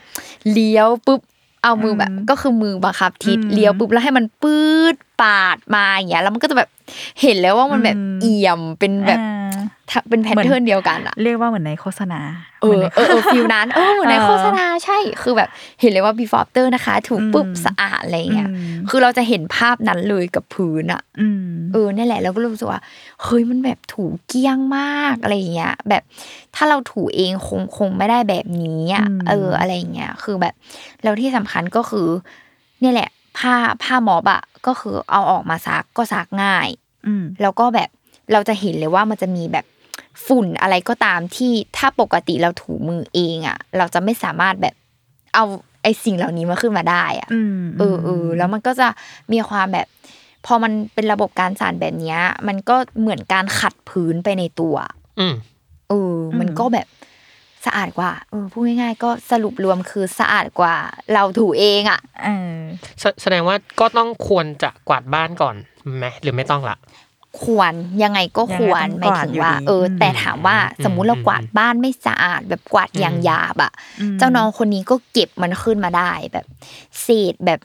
[0.52, 1.21] เลี้ยวปุ๊บ
[1.64, 4.64] เอามือแบบอืมก็คือมือบังคับทิศอืมเลี้ยวปุ๊บแล้วให้มันปื๊
[4.95, 6.69] ดปาดมาอย่างเงี้ยแล้วมันก็จะแบบ
[7.23, 9.50] เห็นแล้วว่ามันแบบอืมเอี่ยมเป็นแบบอ่า
[9.82, 12.21] ถ้า เป็น pattern เดียวกันอะเรียกว่าเหมือนในโฆษณา
[12.63, 15.49] เออเออเออ feel นั้นเออเหมือนในเออโฆษณาใช่คือแบบ
[15.81, 22.81] เห็นเลยว่า before after นะคะ ถูกปุ๊บอืมสะอาดอะไรเงี้ยอืมคือเราจะเห็นภาพนั้นเลยกับพื้นอะอืมเออนี่นแหละเราก็รู้สึกว่า
[23.23, 26.03] เฮ้ยมันแบบถูเกลี้ยงมากอะไรอย่างเงี้ยแบบ
[26.55, 30.55] ถ้าเราถูเองคงคงไม่ได้แบบนี้อะอืมเอออะไรอย่างเงี้ยคือแบบ
[31.03, 32.09] แล้วที่สำคัญก็คือ
[32.81, 36.69] เนี่ยแหละ ผ้าผ้าหมอบอะก็คือเอาออกมาซักก็ซักง่าย
[37.07, 37.89] อืมแล้วก็แบบ
[38.33, 39.65] เราจะเห็นเลยว่ามันจะมีแบบ
[40.26, 44.75] ฝุ่นอะไรก็ตามที่ถ้าปกติเราถูมือเองอะเราจะไม่สามารถแบบ
[45.35, 45.45] เอา
[45.83, 48.88] ไอสิ่งเหล่านี้มาขึ้นมาได้อะอืมเออเออแล้วมันก็จะ
[49.33, 49.87] มีความแบบ
[50.47, 54.76] พอมันเป็นระบบการสานแบบเนี้ยมันก็เหมือนการขัดพื้นไปในตัว
[55.21, 55.35] อืม
[55.88, 56.87] เออ มันก็แบบ
[57.66, 60.75] สะอาดกว่าเออพูดง่ายๆก็สรุปรวมคือสะอาดกว่า
[61.14, 62.57] เราถูเองอะเออ
[63.00, 65.54] แสแสดงว่าก็ต้องควรจะกวาดบ้านก่อน
[65.97, 66.76] ไหมหรือไม่ต้องละ
[67.43, 67.73] ควร
[68.03, 73.73] ยังไงก็ควรยังไงหต้มาอยงกวาดถึงว่าอยู่ดีเอออมแต่ถามว่าอืมสมมุติเรากวาดบ้านไม่สะอาด แบบกวาดอย่างหยาบอะ
[74.19, 76.47] เจ้าน้องคนนี้ก็เก็บมันขึ้นมาได้แบบ
[77.03, 77.61] เศษแบบ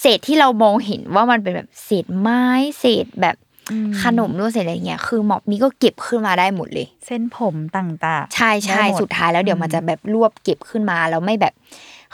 [0.00, 2.44] เศษที่เรามองเห็นว่ามันเป็นแบบเศษไม้
[2.80, 3.36] เศษแบบ
[3.72, 11.54] อืมขนมด้วยเศษอะไรเงี้ยคือหมอบนี้ก็เก็บขึ้นมาได้หมดเลย เส้นผมต่างๆ ใช่ใช่ได้หมสุดท้ายแล้วเดี๋ยวมันอืมจะแบบรวบเก็บขึ้นมาแล้วไม่แบบ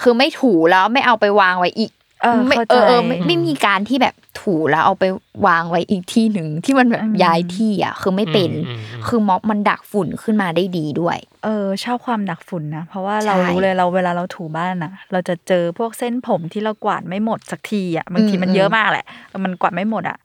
[0.03, 1.93] คือไม่ถูแล้วไม่เอาไปวางไว้อีก
[2.23, 5.05] เออไม่เข้าเอใจอเออไม่ไม่มีการที่แบบ ถูแล้วเอาไป
[5.47, 20.19] วางไว้อีกที่หนึ่งที่มันแบบอืมย้ายที่อะคือไม่เป็นอืมอืมอืมคือม็อบมันดักฝุ่นขึ้นมาได้ดีด้วย เออชอบความดักฝุ่นนะ เพราะว่าเราใช่รู้เลยเราเวลาเราถูบ้านอะเราจะเจอพวกเส้นผมที่เรากวาดไม่หมดสักทีอะบางทีมันเยอะมากแหละแต่มันกวาดไม่หมดอะ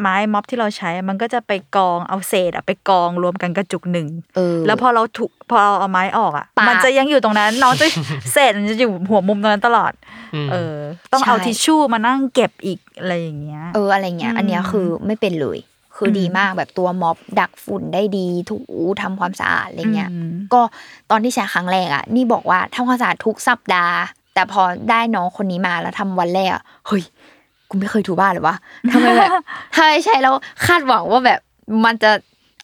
[0.00, 7.86] ไม้ม็อบที่เราใช้ มันก็จะไปกองเอาเศษอะไปกองรวมกันกระจุกหนึ่งเออแล้วพอเราถูพอเราเอาไม้ออกอะปาดมันจะยังอยู่ตรงนั้น น้องจะ
[8.32, 9.92] เศษมันจะอยู่หัวมุมตรงนั้นตลอด
[10.46, 10.76] มเออ
[11.12, 15.58] ต้องใช่เอาทิชชู่มานั่งเก็บอีกอะไรอย่างเงี้ย เอออะไรเงี้ยอืมอันเนี้ยคือไม่เป็นเลย
[15.96, 18.58] คืออมดีมากแบบตัวม็อบดักฝุ่นได้ดีถู
[19.02, 20.62] ทำความสะอาดอะไรเงี้ยอืมก็
[21.10, 23.96] ตอนที่ใช้ครั้งแรกอะ นี่บอกว่าทำความสะอาดทุกสัปดาห์
[24.34, 27.04] แต่พอได้น้องคนนี้มาแล้วทำวันแรกอะเฮ้ย
[27.68, 28.56] กูไม่เคยถูบ้านเลยวะ
[28.92, 29.30] ทำไมแบบ
[29.74, 30.34] ถ้าไม่ใช่แล้ว
[30.66, 31.40] คาดหวังว่าแบบ
[31.84, 32.10] มันจะ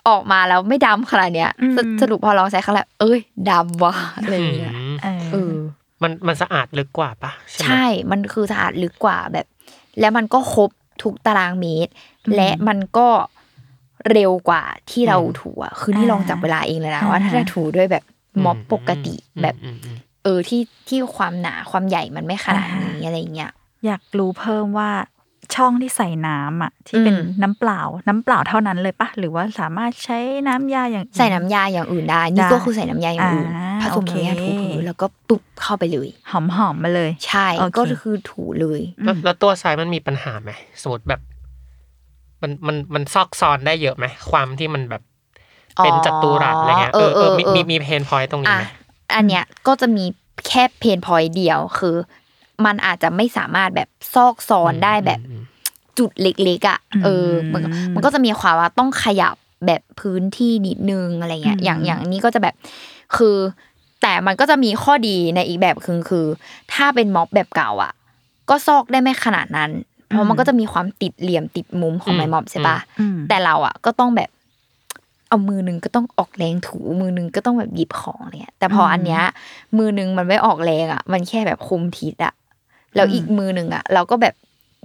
[0.09, 5.53] ออกมาแล้วไม่ดำขนาดเนี้ยอืมสสรุปพอลองใช้ครั้งแรกเอ้ยดำว่ะอะไรเงี้ยอืมเออเออ
[6.03, 9.47] มันมันสะอาดลึกกว่าปะใช่ไหมใช่ มันคือสะอาดลึกกว่าแบบ
[10.01, 10.71] แล้วมันก็ครบ
[11.03, 11.93] ทุกตารางเมตร
[12.37, 13.09] และมันก็
[14.13, 18.05] เร็วกว่าที่เราถูอะคือนี่ลองจับเวลาเองเลยนะว่าถ้าจะถูด้วยแบบ
[18.45, 23.53] ม็อบปกติแบบอืมอืมเออที่ที่ความหนาความใหญ่มันไม่ขนาดนี้อะไรเงี้ย
[23.87, 24.91] อยากรู้เพิ่มว่า
[25.55, 30.19] ช่องที่ใส่น้ำอะ ที่เป็นอืมน้ำเปล่า น้ำเปล่าเท่านั้นเลยปะหรือว่าสามารถใช้
[30.49, 40.51] น้ำยาอย่างอื่ใส่น้ำยาอย่างอื่นได้ นี่ได้ก็คือใส่น้ำยาอย่างอื่นอ่าผสมน้ำยาโอเคถูพื้นแล้วก็ปุ๊บเข้าไปเลย หอมหอมๆมาเลย ใช่โอเคก็คือถูเลยแล้วแล้วตัวทรายมันมีปัญหาไหม
[40.83, 41.21] สมมติแบบ
[42.43, 45.03] มันมันมันซอกซอนได้เยอะไหมความที่มันแบบ
[45.85, 48.65] เป็นจัตุรัสอะไรเงี้ยเออเออมีเออมีมี pain point ตรงนี้อะไหม
[49.17, 50.05] อันเนี้ยก็จะมี
[50.49, 51.97] แค่ pain point เดียวคือ
[52.67, 55.43] มันอาจจะไม่สามารถแบบซอกซอนได้แบบอืม
[55.99, 62.55] จุดเล็กๆอะเออมันก็มันก็จะมีความว่าต้องขยับแบบพื้นที่นิดนึงอะไรเงี้ยอย่างอย่างนี้ก็จะแบบ
[63.17, 63.37] คือ
[64.03, 66.27] แต่มันก็จะมีข้อดีในอีกแบบคือคือ
[66.73, 67.93] ถ้าเป็นม็อบแบบเก่าอะ
[68.51, 69.71] ก็ซอกได้ไม่ขนาดนั้น
[70.09, 74.31] เพราะมันก็จะมีความติดเหลี่ยมติดมุมของไม้ม็อบใช่ปะอืมแต่เราอะก็ต้องแบบ
[75.29, 79.23] เอามือหนึงก็ต้องออกแรงถูมือหนึงก็ต้องแบบหยิบของอะไรเงี้ยแต่พออันเนี้ย
[79.79, 82.33] มือหนึงมันไม่ออกแรงอะ มันแค่แบบคุมทิศอะ
[82.97, 84.35] แล้วอีกมือหนึงอะ เราก็แบบ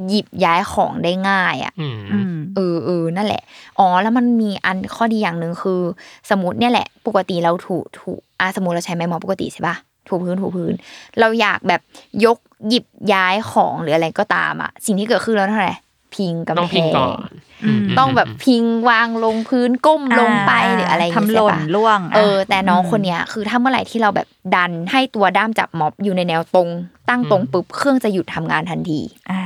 [0.08, 3.41] หยิบย้ายของได้ง่ายอะอืมอืมเออเออนั่นแหละ
[3.80, 5.82] อ๋อ แล้วมันมีอันข้อดีอย่างหนึ่งคือ
[6.30, 9.76] สมมติเนี่ยแหละ ปกติเราถูถูอะสมมติเราใช้ไม้หมอปกติใช่ปะ
[10.08, 10.74] ถูพื้นถูพื้น
[11.20, 11.82] เราอยากแบบ
[12.26, 12.38] ยก
[12.70, 15.74] หยิบย้ายของหรืออะไรก็ตามอะ สิ่งที่เกิดขึ้นแล้วเท่าไหร่
[16.15, 17.30] พิงกำต้องแพพิงงก่อน
[17.63, 26.70] อืมต้องแบบพิงวางลงพื้นก้มลงไปหรืออะไรอย่างทำเงี้ยหล่นใช่ปะล่วง เออ แต่น้องมคนเนี้ยคือถ้าเมื่อไหร่ที่เราแบบดันให้ตัวด้ามจับม็อบอยู่ในแนวตรง
[27.10, 29.00] ตั้งตรงปุ๊บเครื่องจะหยุดทำงานทันที
[29.32, 29.43] อ่า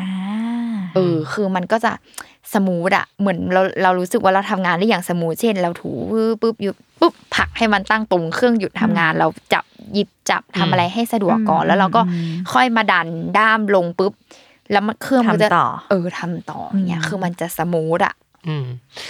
[0.96, 1.92] เออ คือมันก็จะ
[2.54, 5.92] สมูทอะเหมือนเราเรารู้สึกว่าเราทำงานได้อย่างสมูทเช่น เราถู
[6.42, 14.14] ปุ๊บหยุดปุ๊บผลักให้มันตั้งตรงเครื่องหยุดทำงาน เราจับหยิบจับทำอะไรให้สะดวกก่อนอืมแล้วเราก็อืมค่อยมาดันด้ามลงปุ๊บ
[14.72, 18.14] แล้วมันเครื่องมันจะทำต่อเออทำต่ออย่างเงี้ยอืมคือมันจะ smooth อะ
[18.48, 18.66] อืม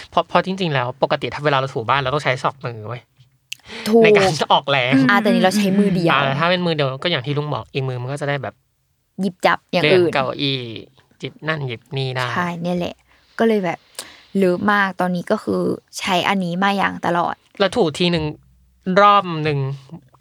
[0.10, 3.02] เพราะเพราะจริง ๆ แล้วปกติถ้าเวลาเราถูบ้านเราต้องใช้ศอกมือไว้ย
[3.89, 8.54] ถูกในการจะออกแรงอ่าแต่นี้เราใช้มือเดียวอ่าแต่ถ้าเป็นมือเดียวก็อย่างที่ลุงบอกอีกมือมันก็จะได้แบบ
[9.21, 10.60] หยิบจับอย่างเลื่อนอื่นเก้าอี้
[11.21, 12.95] จิบนั่นหยิบนี่ได้ใช่เนี่ยแหละ
[13.39, 13.80] ก็เลยแบบ
[14.38, 15.62] love มากตอนนี้ก็คือ
[16.00, 18.26] ใช้อันนี้มาอย่างตลอด แล้วถูทีหนึ่ง
[19.02, 19.60] รอบหนึ่ง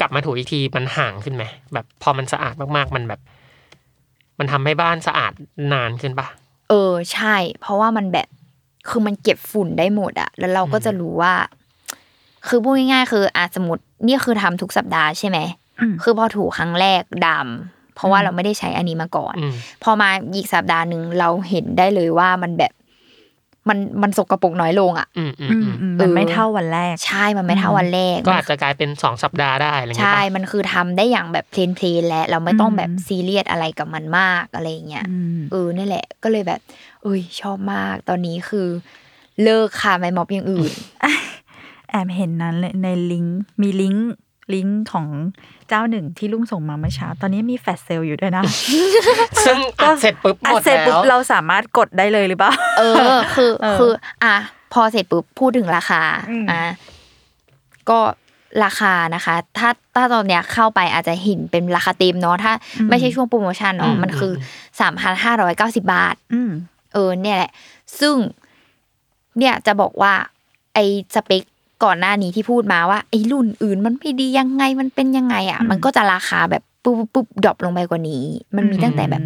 [0.01, 3.21] กลับมาถูอีกทีมันห่างขึ้นไหมแบบพอมันสะอาดมากๆมันแบบ
[4.41, 5.33] มันทำให้บ้านสะอาด
[5.73, 6.27] นานขึ้นปะ
[6.71, 8.29] เออใช่ เพราะว่ามันแบบ
[8.89, 11.35] คือมันเก็บฝุ่นได้หมดอะแล้วเราก็จะรู้ว่า
[12.49, 15.39] คือพูดง่ายๆ คืออาสมมตินี่คือทำทุกสัปดาห์ใช่ไหม
[15.81, 22.73] อืมคือพอถูครั้งแรกดำเพราะว่าเราไม่ได้ใช้อันนี้มาก่อนอืมพอมาอีกสัปดาห์หนึ่งเราเห็นได้เลยว่ามันแบบ
[23.69, 36.61] มันมันสกปรกน้อยลงอะอืมอืมอืมอืมอืมมันไม่เท่าวันแรก ใช่มันไม่เท่าวันแรก ก็อาจจะกลายเป็นสองสัปดาห์ได้อะไรเงี้ยใช่ปะมันคือทำได้อย่างแบบเพลนเพลนๆและเราไม่ต้องอืมแบบซีเรียสอะไรกับมันมากอะไรอย่างเงี้ยอืมเออนี่แหละ ก็เลยแบบ
[37.03, 38.69] เอ้ยชอบมากตอนนี้คือ
[39.43, 40.73] เลิกค่ะไม่ม็อบอย่างอื่น
[41.91, 44.11] แอมเห็นนั้นเลยในลิงก์มีลิงก์
[44.55, 45.07] ลิงก์ของ
[45.71, 48.45] เจ้าหนึ่งที่ลุงส่งมาเมื่อเช้า ตอนนี้มีแฟลชเซลอยู่ด้วยนะ
[49.47, 53.93] ซึ่งอัดเสร็จปุ๊บหมอะดเสร็จแล้ปุ๊บวเราสามารถกดได้เลยหรือเปล่าเออ คือเออคือ
[54.25, 54.37] อะ
[54.73, 56.63] พอเสร็จปุ๊บพูดถึงราคาอืมอะ
[57.91, 58.01] ก็
[58.65, 62.53] ราคานะคะ ถ้าถ้าตอนเนี้ยเข้าไปอาจจะเห็นเป็นราคาเต็มเนาะถ้า
[62.89, 64.33] ไม่ใช่ช่วงโปรโมชั่นเนาะมันคือ
[64.81, 66.51] สามพันห้าร้อยเก้าสิบาทอืม
[66.93, 67.51] เออ เนี่ยแหละ
[68.01, 68.15] ซึ่ง
[69.39, 70.13] เนี่ยจะบอกว่า
[70.75, 71.43] ไอ้สเปค
[71.85, 78.25] ก่อนหน้านี้ที่พูดมาว่าไอ้รุ่นอื่นมันไม่ดียังไงมันเป็นยังไงอะอืมมันก็จะราคาแบบปุ๊บปุ๊บปุ๊บดรอปลงไปกว่านี้
[78.57, 79.23] มันมีตั้งแต่แบบ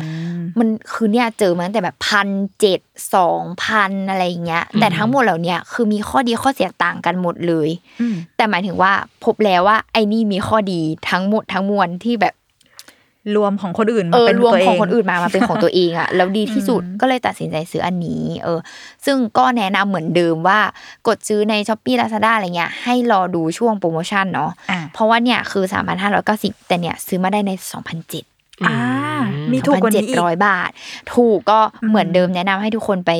[0.58, 2.28] มันคือเนี่ยเจอมาตั้งแต่แบบพัน
[2.60, 2.80] เจ็ด
[3.14, 7.68] สองพันอะไรอย่างเงี้ย แต่ทั้งหมดเหล่าเนี้ยคือมีข้อดีข้อเสียต่างกันหมดเลย
[8.00, 8.92] อืมแต่หมายถึงว่า
[9.24, 12.34] พบแล้วว่าไอ้นี่มีข้อดีทั้งหมดทั้งมวลที่แบบ
[13.37, 18.58] รวมของคนอื่นเอมาอเป็นรวมตัวเอของงคนอื่นมามาเป็นของตัวเองอะแล้วดีที่สุดอืมก็เลยตัดสินใจซื้ออันนี้ เออ
[19.04, 20.60] ซึ่งก็แนะนำเหมือนเดิมว่า
[21.06, 25.64] กดซื้อในช้อปปี้ลาซาด้าอะไรเงี้ยให้รอดูช่วงโปรโมชั่นเนาะอะเพราะว่าเนี่ยคือ
[26.16, 27.52] 3,590แต่เนี่ยซื้อมาได้ใน
[28.04, 28.76] 2,700อ่า
[29.52, 30.70] มีถูกกว่านี้อีก2,700บาท
[31.14, 33.10] ถูกก็เหมือนเดิมแนะนำให้ทุกคนไป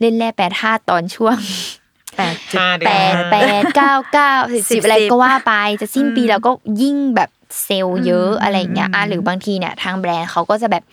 [0.00, 1.81] เล่นแร่แปรธาตุตอนช่วงแป
[2.30, 6.50] ดจุดห้าเดืแปอนดแปดเก้าเก้าสิบสิสิบบอะไรสิบก็ว่าไปจะสิ้นปีอืมแล้วก็
[6.82, 7.30] ยิ่งแบบ
[7.64, 10.84] เซลล์เยอะอืมอะไรอย่างเงี้ยอะอืมหรือบางทีเนี่ยทางแบรนด์เขาก็จะแบบ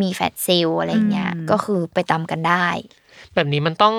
[0.00, 2.66] มีแฟลชเซลล์อะไรอย่างเงี้ยอืมก็คือไปตามกันได้
[3.34, 3.94] แบบนี้มันต้อง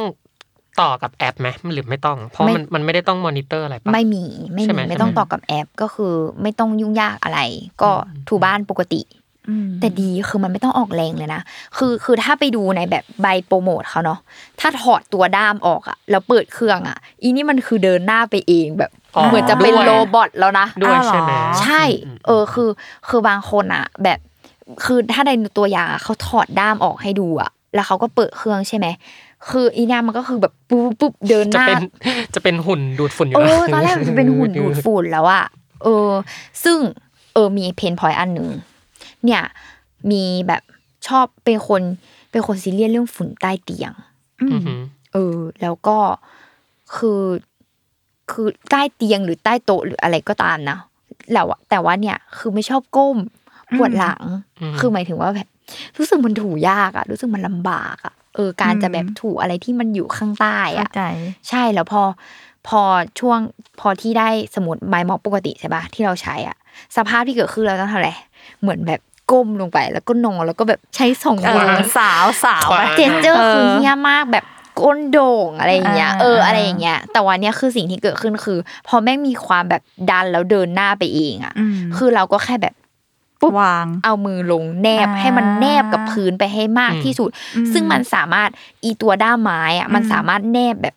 [0.82, 7.40] ต่อกับแอปไหมหรือไม่ต้อง เพราะไม่มันมันไม่ได้ต้องมอนิเตอร์อะไรปะไม่มีไม่ใช่มีไหมไม่ต้องใช่ไหมต่อกับแอปก็คือไม่ต้องยุ่งยากอะไร
[7.82, 7.92] ก็
[8.28, 9.19] ถูบ้านปกติอืม
[9.80, 11.42] แต่ดีคือมันไม่ต้องออกแรงเลยนะ
[11.78, 14.20] คือคือถ้าไปดูในแบบใบโปรโมทเขาเนาะ
[14.60, 22.70] ถ้าถอดตัวด้ามออกอะแล้วเปิดเครื่องอะอีนี่มันคือเดินหน้าไปเองแบบอ๋อเหมือนจะเป็นด้วยโรบอทแล้วนะด้วยอ้าวเหรอใช่ไหมใช่อืมเออคือ
[23.10, 24.20] คือบางคนอะแบบ
[24.84, 28.88] คือถ้าในตัวอย่างอะเขาถอดด้ามออกให้ดูอะแล้วเขาก็เปิดเครื่องใช่ไหม
[29.50, 31.82] คืออีเนี่ยมันก็คือแบบปุ๊บปุ๊บเดินหจะน้าเป็น
[32.36, 35.46] จะเป็นหุ่นดูดฝุ่นอยู่เอแล้วอตอนแรกมันจะเป็นหุ่นดูดฝุ่นแล้วอะ
[35.84, 36.10] เออ
[36.64, 36.78] ซึ่ง
[37.34, 38.48] เออมีเพนพอยอันหนึ่ง
[39.26, 39.44] เนี่ย
[40.12, 40.64] มีแบบ
[41.08, 41.82] ชอบเป็นคน
[42.32, 43.92] เป็นคนซีเรียสเรื่องฝุ่นใต้เตียง
[44.42, 44.80] อืมอือหือ
[45.14, 45.98] เออ แล้วก็
[46.96, 47.24] คือ
[48.32, 50.78] คือใต้เตียงหรือใต้โต๊ะหรืออะไรก็ตามนะ
[51.34, 53.18] แล้วอะแต่ว่าเนี่ยคือไม่ชอบก้ม
[53.78, 54.22] ปวดหลัง
[54.62, 55.48] อืมคือหมายถึงว่าแบบ
[55.98, 61.04] รู้สึกมันถูยากอะรู้สึกมันลำบากอะเออการจะแบบถูอะไรที่มันอยู่ข้างใต้เข้าอะใจ
[61.50, 62.02] ใช่แล้วพอ
[62.68, 62.82] พอ
[63.20, 63.40] ช่วง
[63.80, 66.58] พอที่ได้สมุดไมม็อกปกติใช่ปะที่เราใช้อะ
[66.98, 68.12] สภาพที่เกิดขึ้นเราต้องทำอะไร
[68.62, 69.00] เหมือนแบบ
[69.32, 74.46] ก้มลงไป แล้วก็นอนแล้วก็แบบใช้สองเอมืออสาวสาวขวาไปเจเจอร์เออคือเฮี้ยมากแบบ
[74.82, 82.76] ก้นโด่งอะไรอย่างเงี้ยอ่าเอออะไรอย่างเงี้ยแต่วันเนี้ยคือสิ่งที่เกิดขึ้นคือ พอแม่งมีความแบบดันแล้วเดินหน้าไปเองอะอืมคือเราก็แค่แบบ
[83.42, 88.50] ปุ๊บวางเอามือลงแนบอ่าให้มันแนบกับพื้นไปให้มากอืมที่สุดอืมซึ่งมันสามารถ
[88.84, 90.96] อีตัวด้ามไม้อะมันอืมสามารถแนบแบบ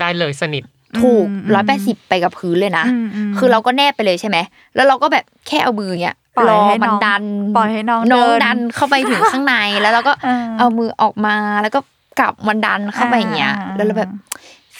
[0.00, 0.64] ได้เลยสนิท
[1.00, 4.38] ถูกอืมร้อยแปดสิบไปกับพื้นเลยนะอืมอืมคือเราก็แนบไปเลยใช่ไหม
[4.74, 7.24] แล้วเราก็แบบแค่เอามือเนี้ย ปล่อยรอให้มันน้องดัน
[7.56, 11.80] ปล่อยให้น้องน้องเดินดันเข้าไปถึงข้างในแล้วเราก็เออเอามือออกมาแล้วก็
[12.20, 14.10] กลับมันดันเข้าไปอย่างเงี้ยอ่าแล้วเราแบบ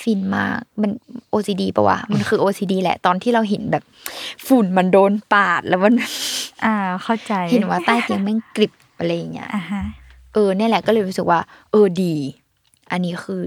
[0.01, 0.91] ฟินมากมัน
[1.33, 3.85] OCD ปะวะมันคือ OCD แหละตอนที่เราเห็นแบบ
[4.47, 5.95] ฝุ่นมันโดนปาดแล้วมัน
[6.65, 9.83] อ่าเข้าใจเห็นว่าใต้เตียงแม่งกริบอะไรอย่างเงี้ยอ่าฮะ
[10.33, 11.41] เออเนี่ยแหละก็เลยรู้สึกว่า
[11.71, 12.15] เออดี
[12.91, 13.43] อันนี้คือ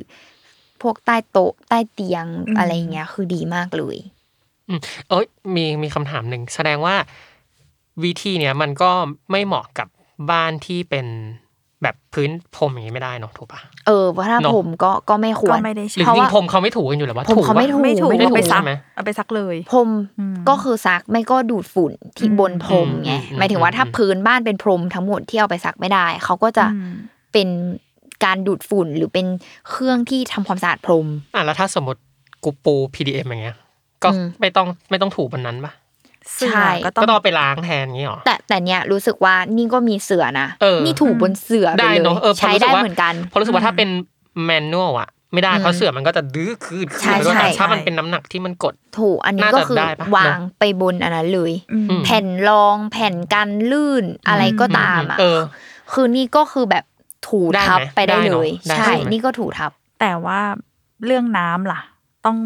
[0.81, 3.97] พวกใต้โต๊ะใต้เตียงอืมอะไรอย่างเงี้ย คือดีมากเลย
[4.67, 6.95] อืมเอ้ยมีมีคำถามหนึ่งแสดงว่า
[8.03, 8.89] วิธีเนี้ยมันก็
[9.31, 9.87] ไม่เหมาะกับ
[10.31, 11.07] บ้านที่เป็น
[11.83, 26.93] แบบพื้นพรมอย่างนี้ไม่ได้เนอะถูกปะเออเพราะถ้าเนอะผมก็ก็ไม่ควก็รไม่ได้หรือใช้เพราะจริว่างๆพรมเขาไม่ถูกันอยู่แล้วว่าพรมถูกเขาไม่ปะถูกไม่ถูกไม่ถูกเอาไปซักใช่ไหมเอาไปซักเลยพรมอืมก็คือซักไม่ก็ดูดฝุ่นที่อืมบนพรมไงอืมหมายถึงว่าถ้าอืมพื้นบ้านเป็นพรมทั้งหมดที่เอาไปซักไม่ได้เขาก็จะอืม
[27.33, 27.47] เป็น
[28.25, 29.25] การดูดฝุ่นหรือเป็น
[29.69, 31.99] เครื่องที่ทำความสะอาดพรมอะแล้วถ้าสมมติ
[32.43, 33.57] กูปู PDM อย่างเงี้ย
[34.03, 35.71] ก็อืมไม่ต้องไม่ต้องถูบนนั้นปะ
[36.33, 43.89] เสื้อใช่ก็ต้อก็งต้องเอาไปล้างแทนงี้หรอแต่แต่เนี้ยรู้สึกว่านี่ก็มีเสือนะเออนี่ถูบนเสือไปได้เลยเนอะเออพอใช้รู้สึได้กว่าเหมือนกันเพราะรู้สึกว่าถ้าเป็น
[44.43, 55.39] แมนนวลอะไม่ได้เพอืราะมเสือมันก็จะดื้อคืดใช่คืดด้วยใช่แต่ถ้ามันเป็นน้ำหนักที่มันกด ถูกอันนี้น่าก็จะคือได้ปะวางไปบนอันนั้นเลยอืมอืมแผ่นรองแผ่นกันลื่นอะไรก็ตามอะเออ
[55.91, 56.83] คือนี่ก็คือแบบ
[57.27, 60.39] ถูได้ไหมทับไปได้ได้เลเนอะยได้ใช่ใช่ไหมนี่ก็ถูทับ แต่ว่า
[61.05, 61.79] เรื่องน้ำล่ะ
[62.25, 62.37] ต้อง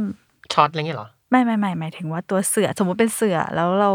[0.53, 3.91] ช็อตอะไรเงี้ยเหรอ ไม่ไม่ไม่หมายถึงว่าตัวเสือสมมุติเป็นเสือแล้วเรา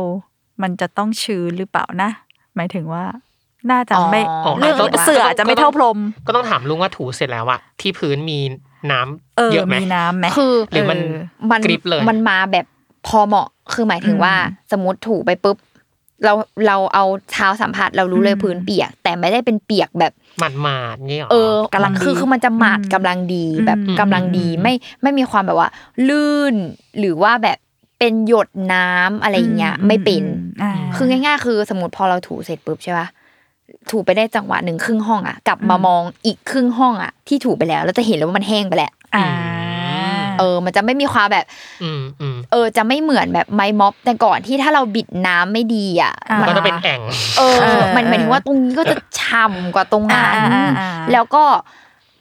[0.63, 2.11] มันจะต้องชื้นหรือเปล่านะ
[2.57, 3.05] หมายถึงว่า
[3.71, 8.39] น่าจะไม่อ๋อเรื่องก็ต้องเสือจะไม่เท่าพรม ก็ต้องถามลุงว่าถูเสร็จแล้วอะที่พื้นมี
[8.93, 10.99] น้ำเออเยอะไหมมีน้ำไหมคือหรือมัน
[11.49, 12.67] เมันกริบเลยมันมาแบบ
[13.07, 15.57] พอเหมาะคือหมายถึงว่าอืมสมมติถูไปปุ๊บ
[16.25, 16.33] เรา
[16.67, 25.69] เราเอาเท้าสัมผัสเรารู้เลยอืมพื้นเปียก แต่ไม่ได้เป็นเปียกแบบ หมาดหมาดๆเงี้ยหรอเออกำลังดีคือคือมันจะหมาดอืมกำลังดีอืมแบบกำลังดีอืมไม่ไม่มีความแบบว่า
[26.09, 26.55] ลื่น
[26.99, 27.59] หรือว่าแบบ
[27.99, 30.23] เป็นหยดน้ำอะไรอย่างเงี้ยไม่เป็น
[30.63, 33.07] อ่าคือง่าย ๆ คือสมมติพอเราถูเสร็จปุ๊บใช่ปะ
[33.91, 39.27] ถูไปได้จังหวะหนึ่งครึ่งห้องอะกลับมาอืมมองอีกครึ่งห้องอะที่ถูไปแล้วเราจะเห็นเลยว่ามันแห้งไปแล้วอ่า
[40.39, 41.45] เออ มันจะไม่มีความแบบ
[41.83, 47.01] อืมอืมเออ จะไม่เหมือนแบบไม้ม็อบ แต่ก่อนที่ถ้าเราบิดน้ำไม่ดีอะอ่ามัก็นจะเป็นแอ่ง
[47.39, 51.45] เออเออ มันหมายถึงว่าตรงนี้ก็จะฉ่ำกว่าตรงนั้นอ่าอ่าอ่าแล้วก็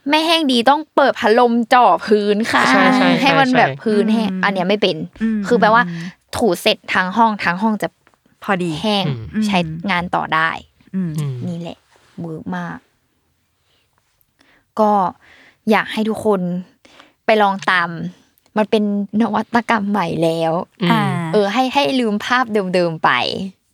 [0.09, 4.95] ไม่แห้งดีต้องเปิดพัดลมจ่อพื้นค่ะใช่ใช่ใช่ให้มันแบบใช่พื้นแห้งอืมอันเนี้ยไม่เป็น
[5.37, 5.83] มคือแปลว่า
[6.35, 7.87] ถูเสร็จทั้งห้องทั้งห้องจะ
[8.43, 9.57] พอดีแห้งอืมใช้
[9.91, 10.49] งานต่อได้
[10.95, 11.77] อืมอืมนี่แหละ
[12.21, 12.77] work มาก
[14.79, 14.91] ก็
[15.71, 16.41] อยากให้ทุกคน
[17.27, 17.89] ไปลองตาม
[18.57, 18.83] มันเป็น
[19.21, 21.01] นวัตกรรมใหม่แล้วอืมอ่า
[21.33, 23.11] เออ ให้ให้ลืมภาพเดิมๆไป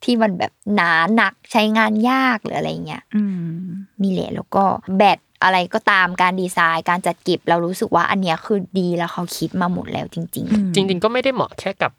[0.03, 3.23] ที่มันแบบหนาหนักใช้งานยากหรืออะไรเงี้ยอื
[3.59, 3.63] ม
[4.03, 4.63] นี่แหละแล้วก็
[4.97, 10.35] แบตอะไรก็ตามการดีไซน์การจัดเก็บเรารู้สึกว่าอันเนี้ยคือดีแล้วเขาคิดมาหมดแล้วจริงจ
[10.89, 11.91] ริง ๆ ก็ไม่ได้เหมาะแค่กับ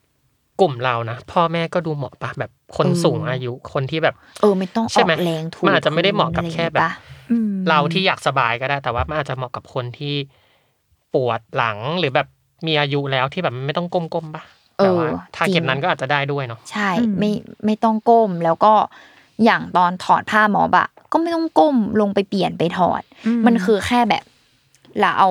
[0.61, 6.91] กลุ่มเรานะพ่อแม่ก็ดูเหมาะปะแบบคนเออสูงอายุคนที่แบบๆเออไม่ต้องอใช่อไหมกแรงถูมันอาจจะไม่ได้เหมาะกับพื้นแค่อะไรแบบปะ
[7.31, 10.15] อืมเราที่อยากสบายก็ได้แต่ว่ามันอาจจะเหมาะกับคนที่
[11.15, 12.27] ปวดหลังหรือแบบ
[12.67, 14.43] มีอายุแล้วที่แบบไม่ต้องก้มๆปะ
[14.79, 17.31] เออแต่ว่าทาร์เก็ตจริงนั้นก็อาจจะได้ด้วยเนาะใช่ไม่
[17.65, 18.73] ไม่ต้องก้มแล้วก็
[19.43, 23.01] อย่างตอนถอดผ้าหมอบอะก็ไม่ต้องก้มลงไปเปลี่ยนไปถอด
[23.45, 24.23] มันคือแค่แบบ
[24.99, 25.29] เราเอา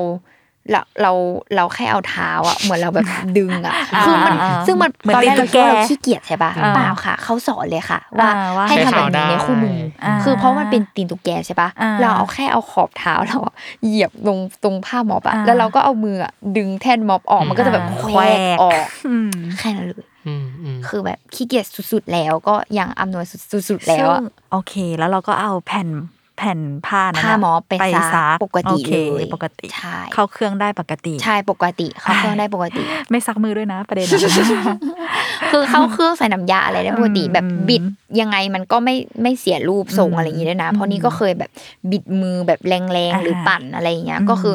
[0.71, 1.13] เราเรา
[1.57, 3.07] เราแค่เอาเท้าอะเหมือนเราแบบ
[3.39, 23.25] ดึงอะอ่าคือมันอ่าซึ่งมันเหมือนตอนแรกตีนตุ๊เรากคิดว่าแกเราขี้เกียจใช่ปะอ่าเปล่าค่ะ เขาสอนเลยค่ะ ว่าอ่าว่าให้ทำแบบใช้นี้เท้าในคู่มืออาคือเพราะมันเป็นตีนตุ๊กแกใช่ปะอ่าเราเอาแค่เอาขอบเท้าเราอะเหยียบลงตรงผ้าหมอบอะอ่าแล้วเราก็เอามืออะดึงแท่นม็อบออกมันก็จะแบบอ่าแควกออกอืมแค่นั้นเลยอืมอืมคือแบบขี้เกียจสุดๆแล้วก็ยังอำนวย
[23.69, 25.89] สุดๆแล้วอะซึ่งโอเค แล้วเราก็เอาแผ่น
[26.37, 34.21] แผ่นผ้านั้นผ้าหมอไปไปซักซักปกติโอคเลยปกติใช่เข้าเครื่องได้ปกติ ใช่ปกติ เข้าเครื่องได้ปกติ ไม่ซักมือด้วยนะ ประเด็นอะ
[35.51, 37.83] คือเข้าเครื่องใส่น้ำยาอะไรได้ปกติอืมแบบบิด
[38.21, 41.51] ยังไงมันก็ไม่ไม่เสียรูปทรงอืมอะไรอย่างนี้ด้วยนะ เพราะนี่ก็เคยแบบ
[41.91, 44.55] บิดมือแบบแรงอ่าๆหรือปั่นอะไรอย่างเงี้ยอืมก็คือ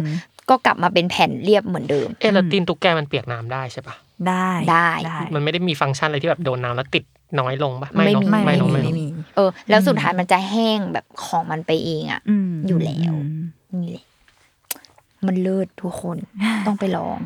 [0.49, 3.95] ก็กลับมาเป็นแผ่นเรียบเหมือนเดิม เอะแล้วตีนตุ๊กแกมันเปียกน้ำได้ใช่ปะ
[4.27, 4.89] ได้ได้
[5.33, 7.03] มันไม่ได้มีฟังก์ชันอะไรที่แบบโดนน้ำแล้วติด
[7.39, 13.13] น้อยลงปะไม่เนอะมีไม่ไม่ไม่เนอะมีไม่ไม่เนอะมีเออ แล้วสุดท้ายมันจะแห้งแบบของมันไปเองอะอืมอยู่แล้ว
[13.71, 14.05] อืมนี่แหละ
[15.27, 16.17] มันเลิศทุกคน
[16.67, 17.19] ต้องไปลอง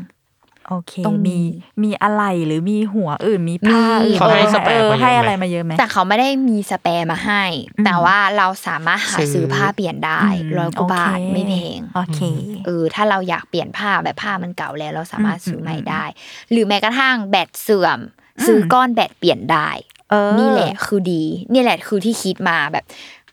[0.70, 1.40] โอเคต้องมีมี
[1.84, 7.44] มีอะไรหรือมีหัวอื่นมีผ้ามีอื่นเขาให้สแปร์เออมาเยอะไหมให้อะไรมาเยอะไหมแต่เขาไม่ได้มีสแปร์มาให้
[7.78, 12.22] อืมแต่ว่าเราสามารถหาซื้อซื้อผ้าเปลี่ยนได้อืมร้อยกว่าบาทโอเคไม่แพงโอเค
[12.66, 16.04] เออถ้าเราอยากเปลี่ยนผ้าแบบผ้ามันเก่าแล้ว เราสามารถซื้อใหม่อืมได้
[16.52, 18.00] หรือแม้กระทั่งแบตเสื่อม
[18.48, 19.70] ซื้อก้อนแบตเปลี่ยนได้
[20.10, 22.86] เออนี่แหละคือดี นี่แหละคือที่คิดมาแบบ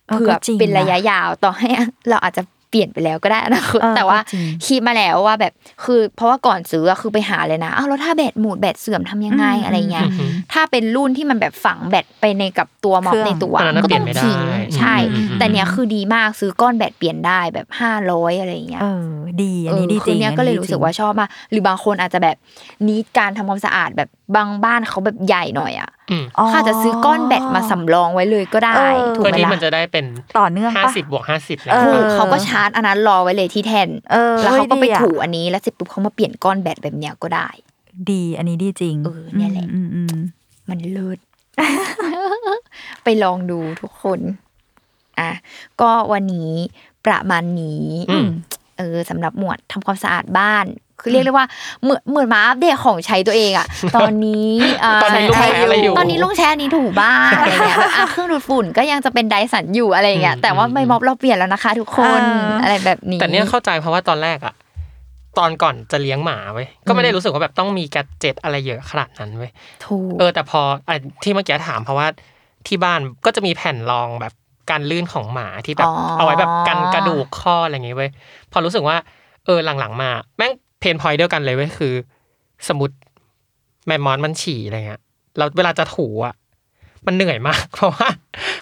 [0.07, 1.69] เออเผื่อก็จริงเป็นระยะนะยาวต่อให้
[2.09, 5.53] เราอาจจะ เปลี่ยนไปแล้วก็ได้อนะเออแต่ว่าก็จริงคิดมาแล้วว่าแบบ
[5.85, 14.39] คือเพราะว่าก่อนซื้ออะคือไปหาเลยนะอ้าวแล้วถ้าแบตหมดแบตเสื่อมทำยังไงอืมอะไรเงี้ยอืมถ้าเป็นรุ่นที่มันแบบฝังแบตไปในกับตัวม็อบเครื่องในตัวอันนั้นก็เปลี่ต้ยอนงไม่ได้ทิ้ง
[14.77, 19.09] ใช่อืมอืมแต่เนี้ยคือดีมากซื้อก้อนแบตเปลี่ยนได้แบบห้าร้อยอะไรเงี้ยเออ
[19.43, 22.37] ดีอันนี้ดีเออจริงคือเนี้ยก็เลยรู้สึกว่าชอบมากหรือบางคนอาจจะแบบ
[22.87, 30.05] นิดการทำความสะอาดแบบบางบ้านเขาแบบใหญ่หน่อยอะ อืมอ๋อเขาอาจจะซื้อก้อนแบตมาสำรองไว้เลยก็ได้เออถูกเพื่อไหมที่ล่ะมันจะได้เป็น
[30.39, 37.49] ต่อเนื่องห้าปะสิบบวกห้าสิบเออถูกเขาก็ชาร์จอันนั้นรอไว้เลยที่แทนเออแล้วเขาก็ไปเฮ้ยดีอะถูอันนี้แล้วเสร็จปุ๊บเขามาเปลี่ยนก้อนแบตแบบเนี้ยก็ได้
[38.11, 40.23] ดีอันนี้ดีจริงเออเนี่ยแหละอืมอืมอืม
[40.69, 41.19] มันเลิศ
[43.05, 44.21] ไปลองดูทุกคน
[45.21, 45.31] อะ
[45.81, 46.53] ก็วันนี้
[47.07, 48.29] ประมาณนี้อืม
[48.79, 50.67] เออสำหรับหมวดทำความสะอาดบ้าน
[51.01, 51.47] คือเรียกได้ว่า
[51.83, 64.55] เหมือนเหมือนมาอัปเดตของใช้ตัวเองอะตอนนี้เตอนนี้ลุงใช้ใช้อะไรอยู่ตอนนี้ลุงแช่อันนี้ถูบ้านอะไรเงี้ยแบบอะเครื่องดูดฝุ่นก็ยังจะเป็นไดสันอยู่อะไรเงี้ยอืมแต่ว่าอืมไม่ม็อบเราเปลี่ยนแล้วนะคะ ทุกคนเออออะไรแบบนี้แต่เนี้ยเข้าใจเพราะว่าตอนแรกอะ
[65.39, 69.51] ตอนก่อนจะเลี้ยงหมาเว้ยก็ไม่ได้รู้สึกว่าแบบต้องมีแกดเจ็ตอะไรเยอะขนาดนั้นเว้ย
[69.85, 72.07] ถูกเออแต่พออะที่เมื่อกี้ถามเพราะว่า
[72.67, 74.33] ที่บ้านก็จะมีแผ่นรองแบบ
[74.71, 78.11] การลื่นของหมาที่แบบอ๋อเอาไว้แบบกันกระดูกข้ออะไรอย่างงี้เว้ย
[78.53, 78.97] พอรู้สึกว่า
[79.47, 81.95] เออหลังๆมา แม่ง เพนพอยต์เดียวกันเลยเว้ยคือ
[82.69, 82.95] สมมติ
[83.87, 85.03] แมมมอนมันฉี่อะไรเงี้ย
[85.39, 86.35] เราเวลาจะถูอะ
[87.07, 88.09] มันเหนื่อยมาก เพราะว่า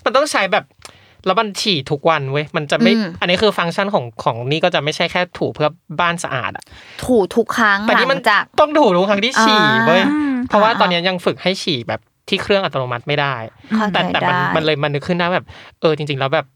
[0.04, 0.64] มันต้องใช้แบบ
[1.26, 5.68] แล้วมันฉี่ทุกวันเว้ยมันจะไม่อืมอันนี้คือฟังก์ชันของของนี่ก็จะไม่ใช่แค่ถูเพื่อ
[6.00, 6.64] บ้านสะอาดอะ
[7.04, 13.34] ถูทุกครั้งแต่หลันี่มันงจากต้องถูทุกครั้งที่ฉี่เว้ยอ่าเพราะว่าอ่าตอนนี้ยังฝึกให้ฉี่แบบที่เครื่องอัตโนมัติไม่ได้
[13.76, 15.46] เข้าใจแต่แต่มันได้มันเลยมันนึกขึ้นได้แบบ
[15.80, 16.46] เออจริง ๆ แล้วแบบ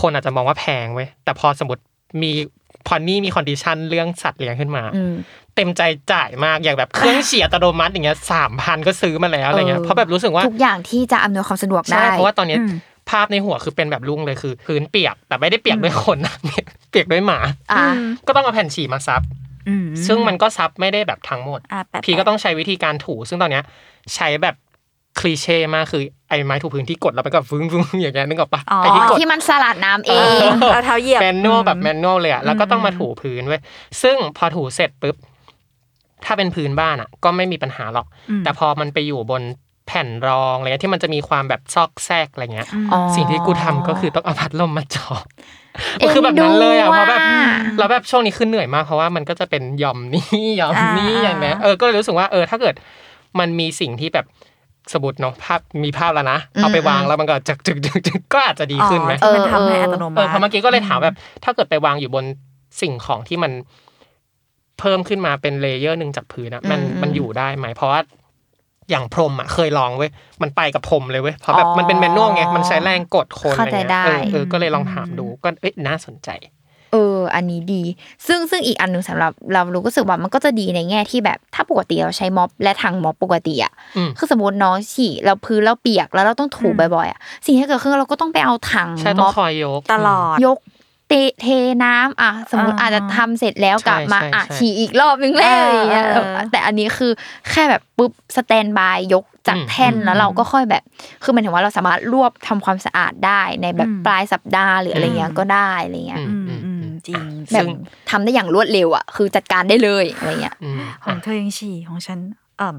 [0.00, 1.82] คนอาจจะมองว่าแพงเว้ยแต่พอสมมติ
[2.22, 2.30] มี
[2.86, 5.14] พอนี่มีคอนดิชันเรื่องสัตว์เลี้ยงขึ้นมาอืม
[5.56, 12.72] เต็มใจจ่ายมากอย่างแบบเครื่องเฉียอัตโนมัติอย่างเงี้ยสามพันก็ซื้อมาแล้วอะไรเงี้ยเออเพราะแบบรู้สึกว่าทุกอย่างที่จะอำนวยความสะดวกใช่ได้เพราะว่าตอนเนี้ยอืม
[13.10, 16.34] ภาพในหัวคือเป็นแบบลุงเลยคือ พื้นเปียกแต่ไม่ได้เปียกด้วยคนนะ
[16.90, 17.38] เปียกด้วยหมา
[17.72, 17.86] อะ
[18.26, 19.22] ก็ต้องเอาแผ่นฉี่มาซับ
[19.68, 23.64] อืมซึ่งมันก็ซับไม่ได้แบบทั้งหมดอะแปะพี่ก็ต้องใช้วิธีการถูซึ่งตอนเนี้ย
[24.14, 24.54] ใช้แบบ
[25.18, 30.26] คลีเช่มากคือไอ้ไม้ถูพื้นที่กดแล้วมันก็ฟึ้งฟึ้งอย่างเงี้ยนึกออกปะอ๋อไอ้ที่กดที่มันสลัดน้ำเอง
[30.72, 33.60] เอาเท้าเหยียบแมนนวลแบบอืมแมนนวลเลยอะแล้วก็ต้องมาถูพื้นเว้ย
[34.02, 35.16] ซึ่งพอถูเสร็จปุ๊บ
[36.24, 39.42] ถ้าเป็นพื้นบ้านอะก็ไม่มีปัญหาหรอกอืมแต่พอมันไปอยู่บน
[39.86, 45.08] แผ่นรองอะไรเงี้ยที่มันจะมีความแบบซอกแซกอะไรเงี้ยอ๋อสิ่งที่กูทำก็คือต้องเอาพัดลมมาจ่อ
[45.98, 47.48] เอ็นดูมันคือแบบนั้นเลยอะเพราะแบบอะ
[47.78, 50.26] เราแบบช่วงนี้ขึ้นเหนื่อยมากเพราะว่ามันก็จะเป็นหย่อมนี้
[50.58, 52.74] หย่อมนี้อ่าอย่างเนี้ยเออก็เลยรู้สึกว่าเออถ้าเกิด
[53.38, 54.26] มันมีสิ่งที่แบบ
[54.92, 62.24] สมมติเนาะภาพมีภาพแล้วนะเอาไปวางแล้วมันก็จึกจึกจึกจึกก็อาจจะดีขึ้นไหมอ๋อที่มันทำให้อัตโนเอมัอติเพราะเมื่อกี้ก็เลยถามแบบ ถ้าเกิดไปวางอยู่บน
[62.80, 63.52] สิ่งของที่มัน
[64.78, 68.00] เพิ่มขึ้นมาเป็นเลเยอร์หนึ่งจากพื้นอะมันอืมมันอยู่ได้ไหมเพราะว่า
[68.90, 70.10] อย่างพรมอะเคยลองเว้ย
[70.42, 77.82] มันไปกับพรมเลยเว้ยเพราะแบบอ๋อมันเป็นแมนนวลไงมันใช้แรงกดคนอะไรเข้าใจเงี้ยได้เออเออก็เลยลองถามดูก็เอ๊ะน่าสนใจเออ อันนี้ดี
[78.26, 90.58] ซึ่งซึ่งอีกอันหนึ่งสำหรับเรารู้ก็รู้สึกว่ามันก็จะดีในแง่ที่แบบถ้าปกติเราใช้ม็อบและทางม็อบปกติอะอืมคือสมมติน้องฉี่เราพื้นเราเปียกแล้วเราต้องถูบ่อยๆอะสิ่งที่เกิดขึ้นเราก็ต้องไปเอาถังใช่ต้ม็องอบคอยยกตลอดยก
[91.08, 91.46] เตะเท
[91.84, 97.12] น้ำอะสมมติอ่าอาจจะทำเสร็จแล้วกลับมาใช่ใช่อะใช่ฉี่อีกรอบนึงแล้วเอออย่างเงี้ยเออแต่อันนี้คือ
[97.50, 100.82] แค่แบบปุ๊บสแตนบายยกจากแท่นแล้วเราก็ค่อยแบบ
[101.22, 106.20] คือหมันถึงว่าเราสามารถรวบทำความสะอาดได้ในแบบปลายสัปดาห์หรืออะไรเงี้ยก็ได้อะไรเงี้ย
[107.14, 107.68] อืมอืมอือืมมอืมจริงแบบซึ่ง
[108.10, 112.18] ทำได้อย่างรวดเร็วอะคือจัดการได้เลยอะไรเงี้ยอืมของเธอยังฉี่ของฉัน
[112.58, 112.76] เอ่ม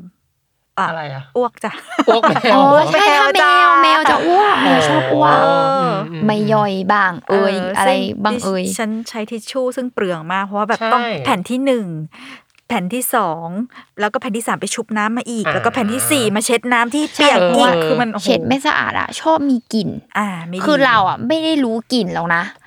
[0.79, 1.71] อะอะไรอะอ้วกจ้ะ
[2.07, 2.61] อ้วกแมวโอ้
[2.93, 5.47] ใช่ถ้าแมวแมวจะอ้วกแมวชอบอ้วกเอ
[5.83, 5.87] อ
[6.25, 7.91] ไม่ย่อยบ้างเอ่ยอะไร
[8.23, 11.87] บ้างเอ่ยซึ่ฉันใช้ทิชชู่ซึ่งเปลืองมากเพราะว่าแบบใช่ต้องแผ่นที่หนึ่ง
[12.67, 13.47] แผ่นที่สอง
[13.99, 22.66] แล้วก็แผ่นที่สามไปชุบน้ำมาอีกอ่าแล้วก็แผ่นที่สี่มาเช็ดน้ำที่เปียกใช่อีกเออคือมันโอ้โหเช็ดไม่สะอาดอะชอบมีกลิ่นอ่าไม่ดีคือเราอะไม่ได้รู้กลิ่นหรอกนะอืม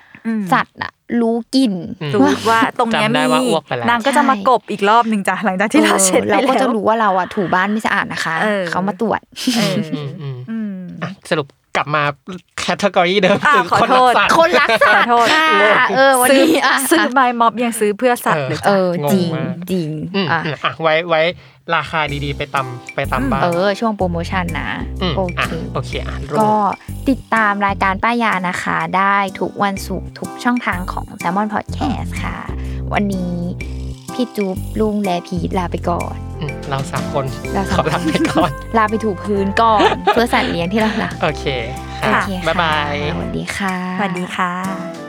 [0.53, 9.21] สัตว์อะรู้กลิ่นอืมรู้ว่าตรงเนี้ยจำได้มีว่าอ้วกไปแล้วนางก็จะมากบอีกรอบหนึ่งจ้ะหลังจากที่เราเช็ดออไปเราแล้วก็จะรู้ว่าเราอะถูบ้านไม่สะอาดนะคะเออเขามาตรวจ
[9.57, 12.03] เอออืมอืมอืมอะสรุป กลับมา
[12.61, 15.49] แคตตากรีเดิมอะคือขอคนโทรักษสัตว์คนรักสัตขอว์โทษค่ะ
[15.97, 21.21] เออวันซื้อนี้อะซื้อไมม็อบยังซื้อเพื่อสัตว์เลยเอจ้ะองจริงมากจริงอืมอะอืมอะไว้ไว้
[21.77, 24.71] ราคาดีๆ ไปตำไปตำบ้างเออ ช่วงโปรโมชั่นนะ
[25.11, 26.53] มโออะเคโอเคอะรูปก็
[27.09, 32.39] ติดตามรายการป้ายานะคะ ได้ทุกวันศุกร์ทุกช่องทางของ s ซ l m o n Podcast ค่ะ
[32.93, 33.35] วันนี้
[34.21, 39.81] พี่จูบลุงและพีทลาไปก่อนอืมเราสามคนเราสามขอลาไปก่อน ลาไปถูพื้นก่อน
[40.13, 41.45] เพื่อสัตว์เลี้ยงที่เรารักโอเค
[42.03, 45.00] โอค่ะเคบ๊ายบายค่ะสวัสดีค่ะ สวัสดีค่ะ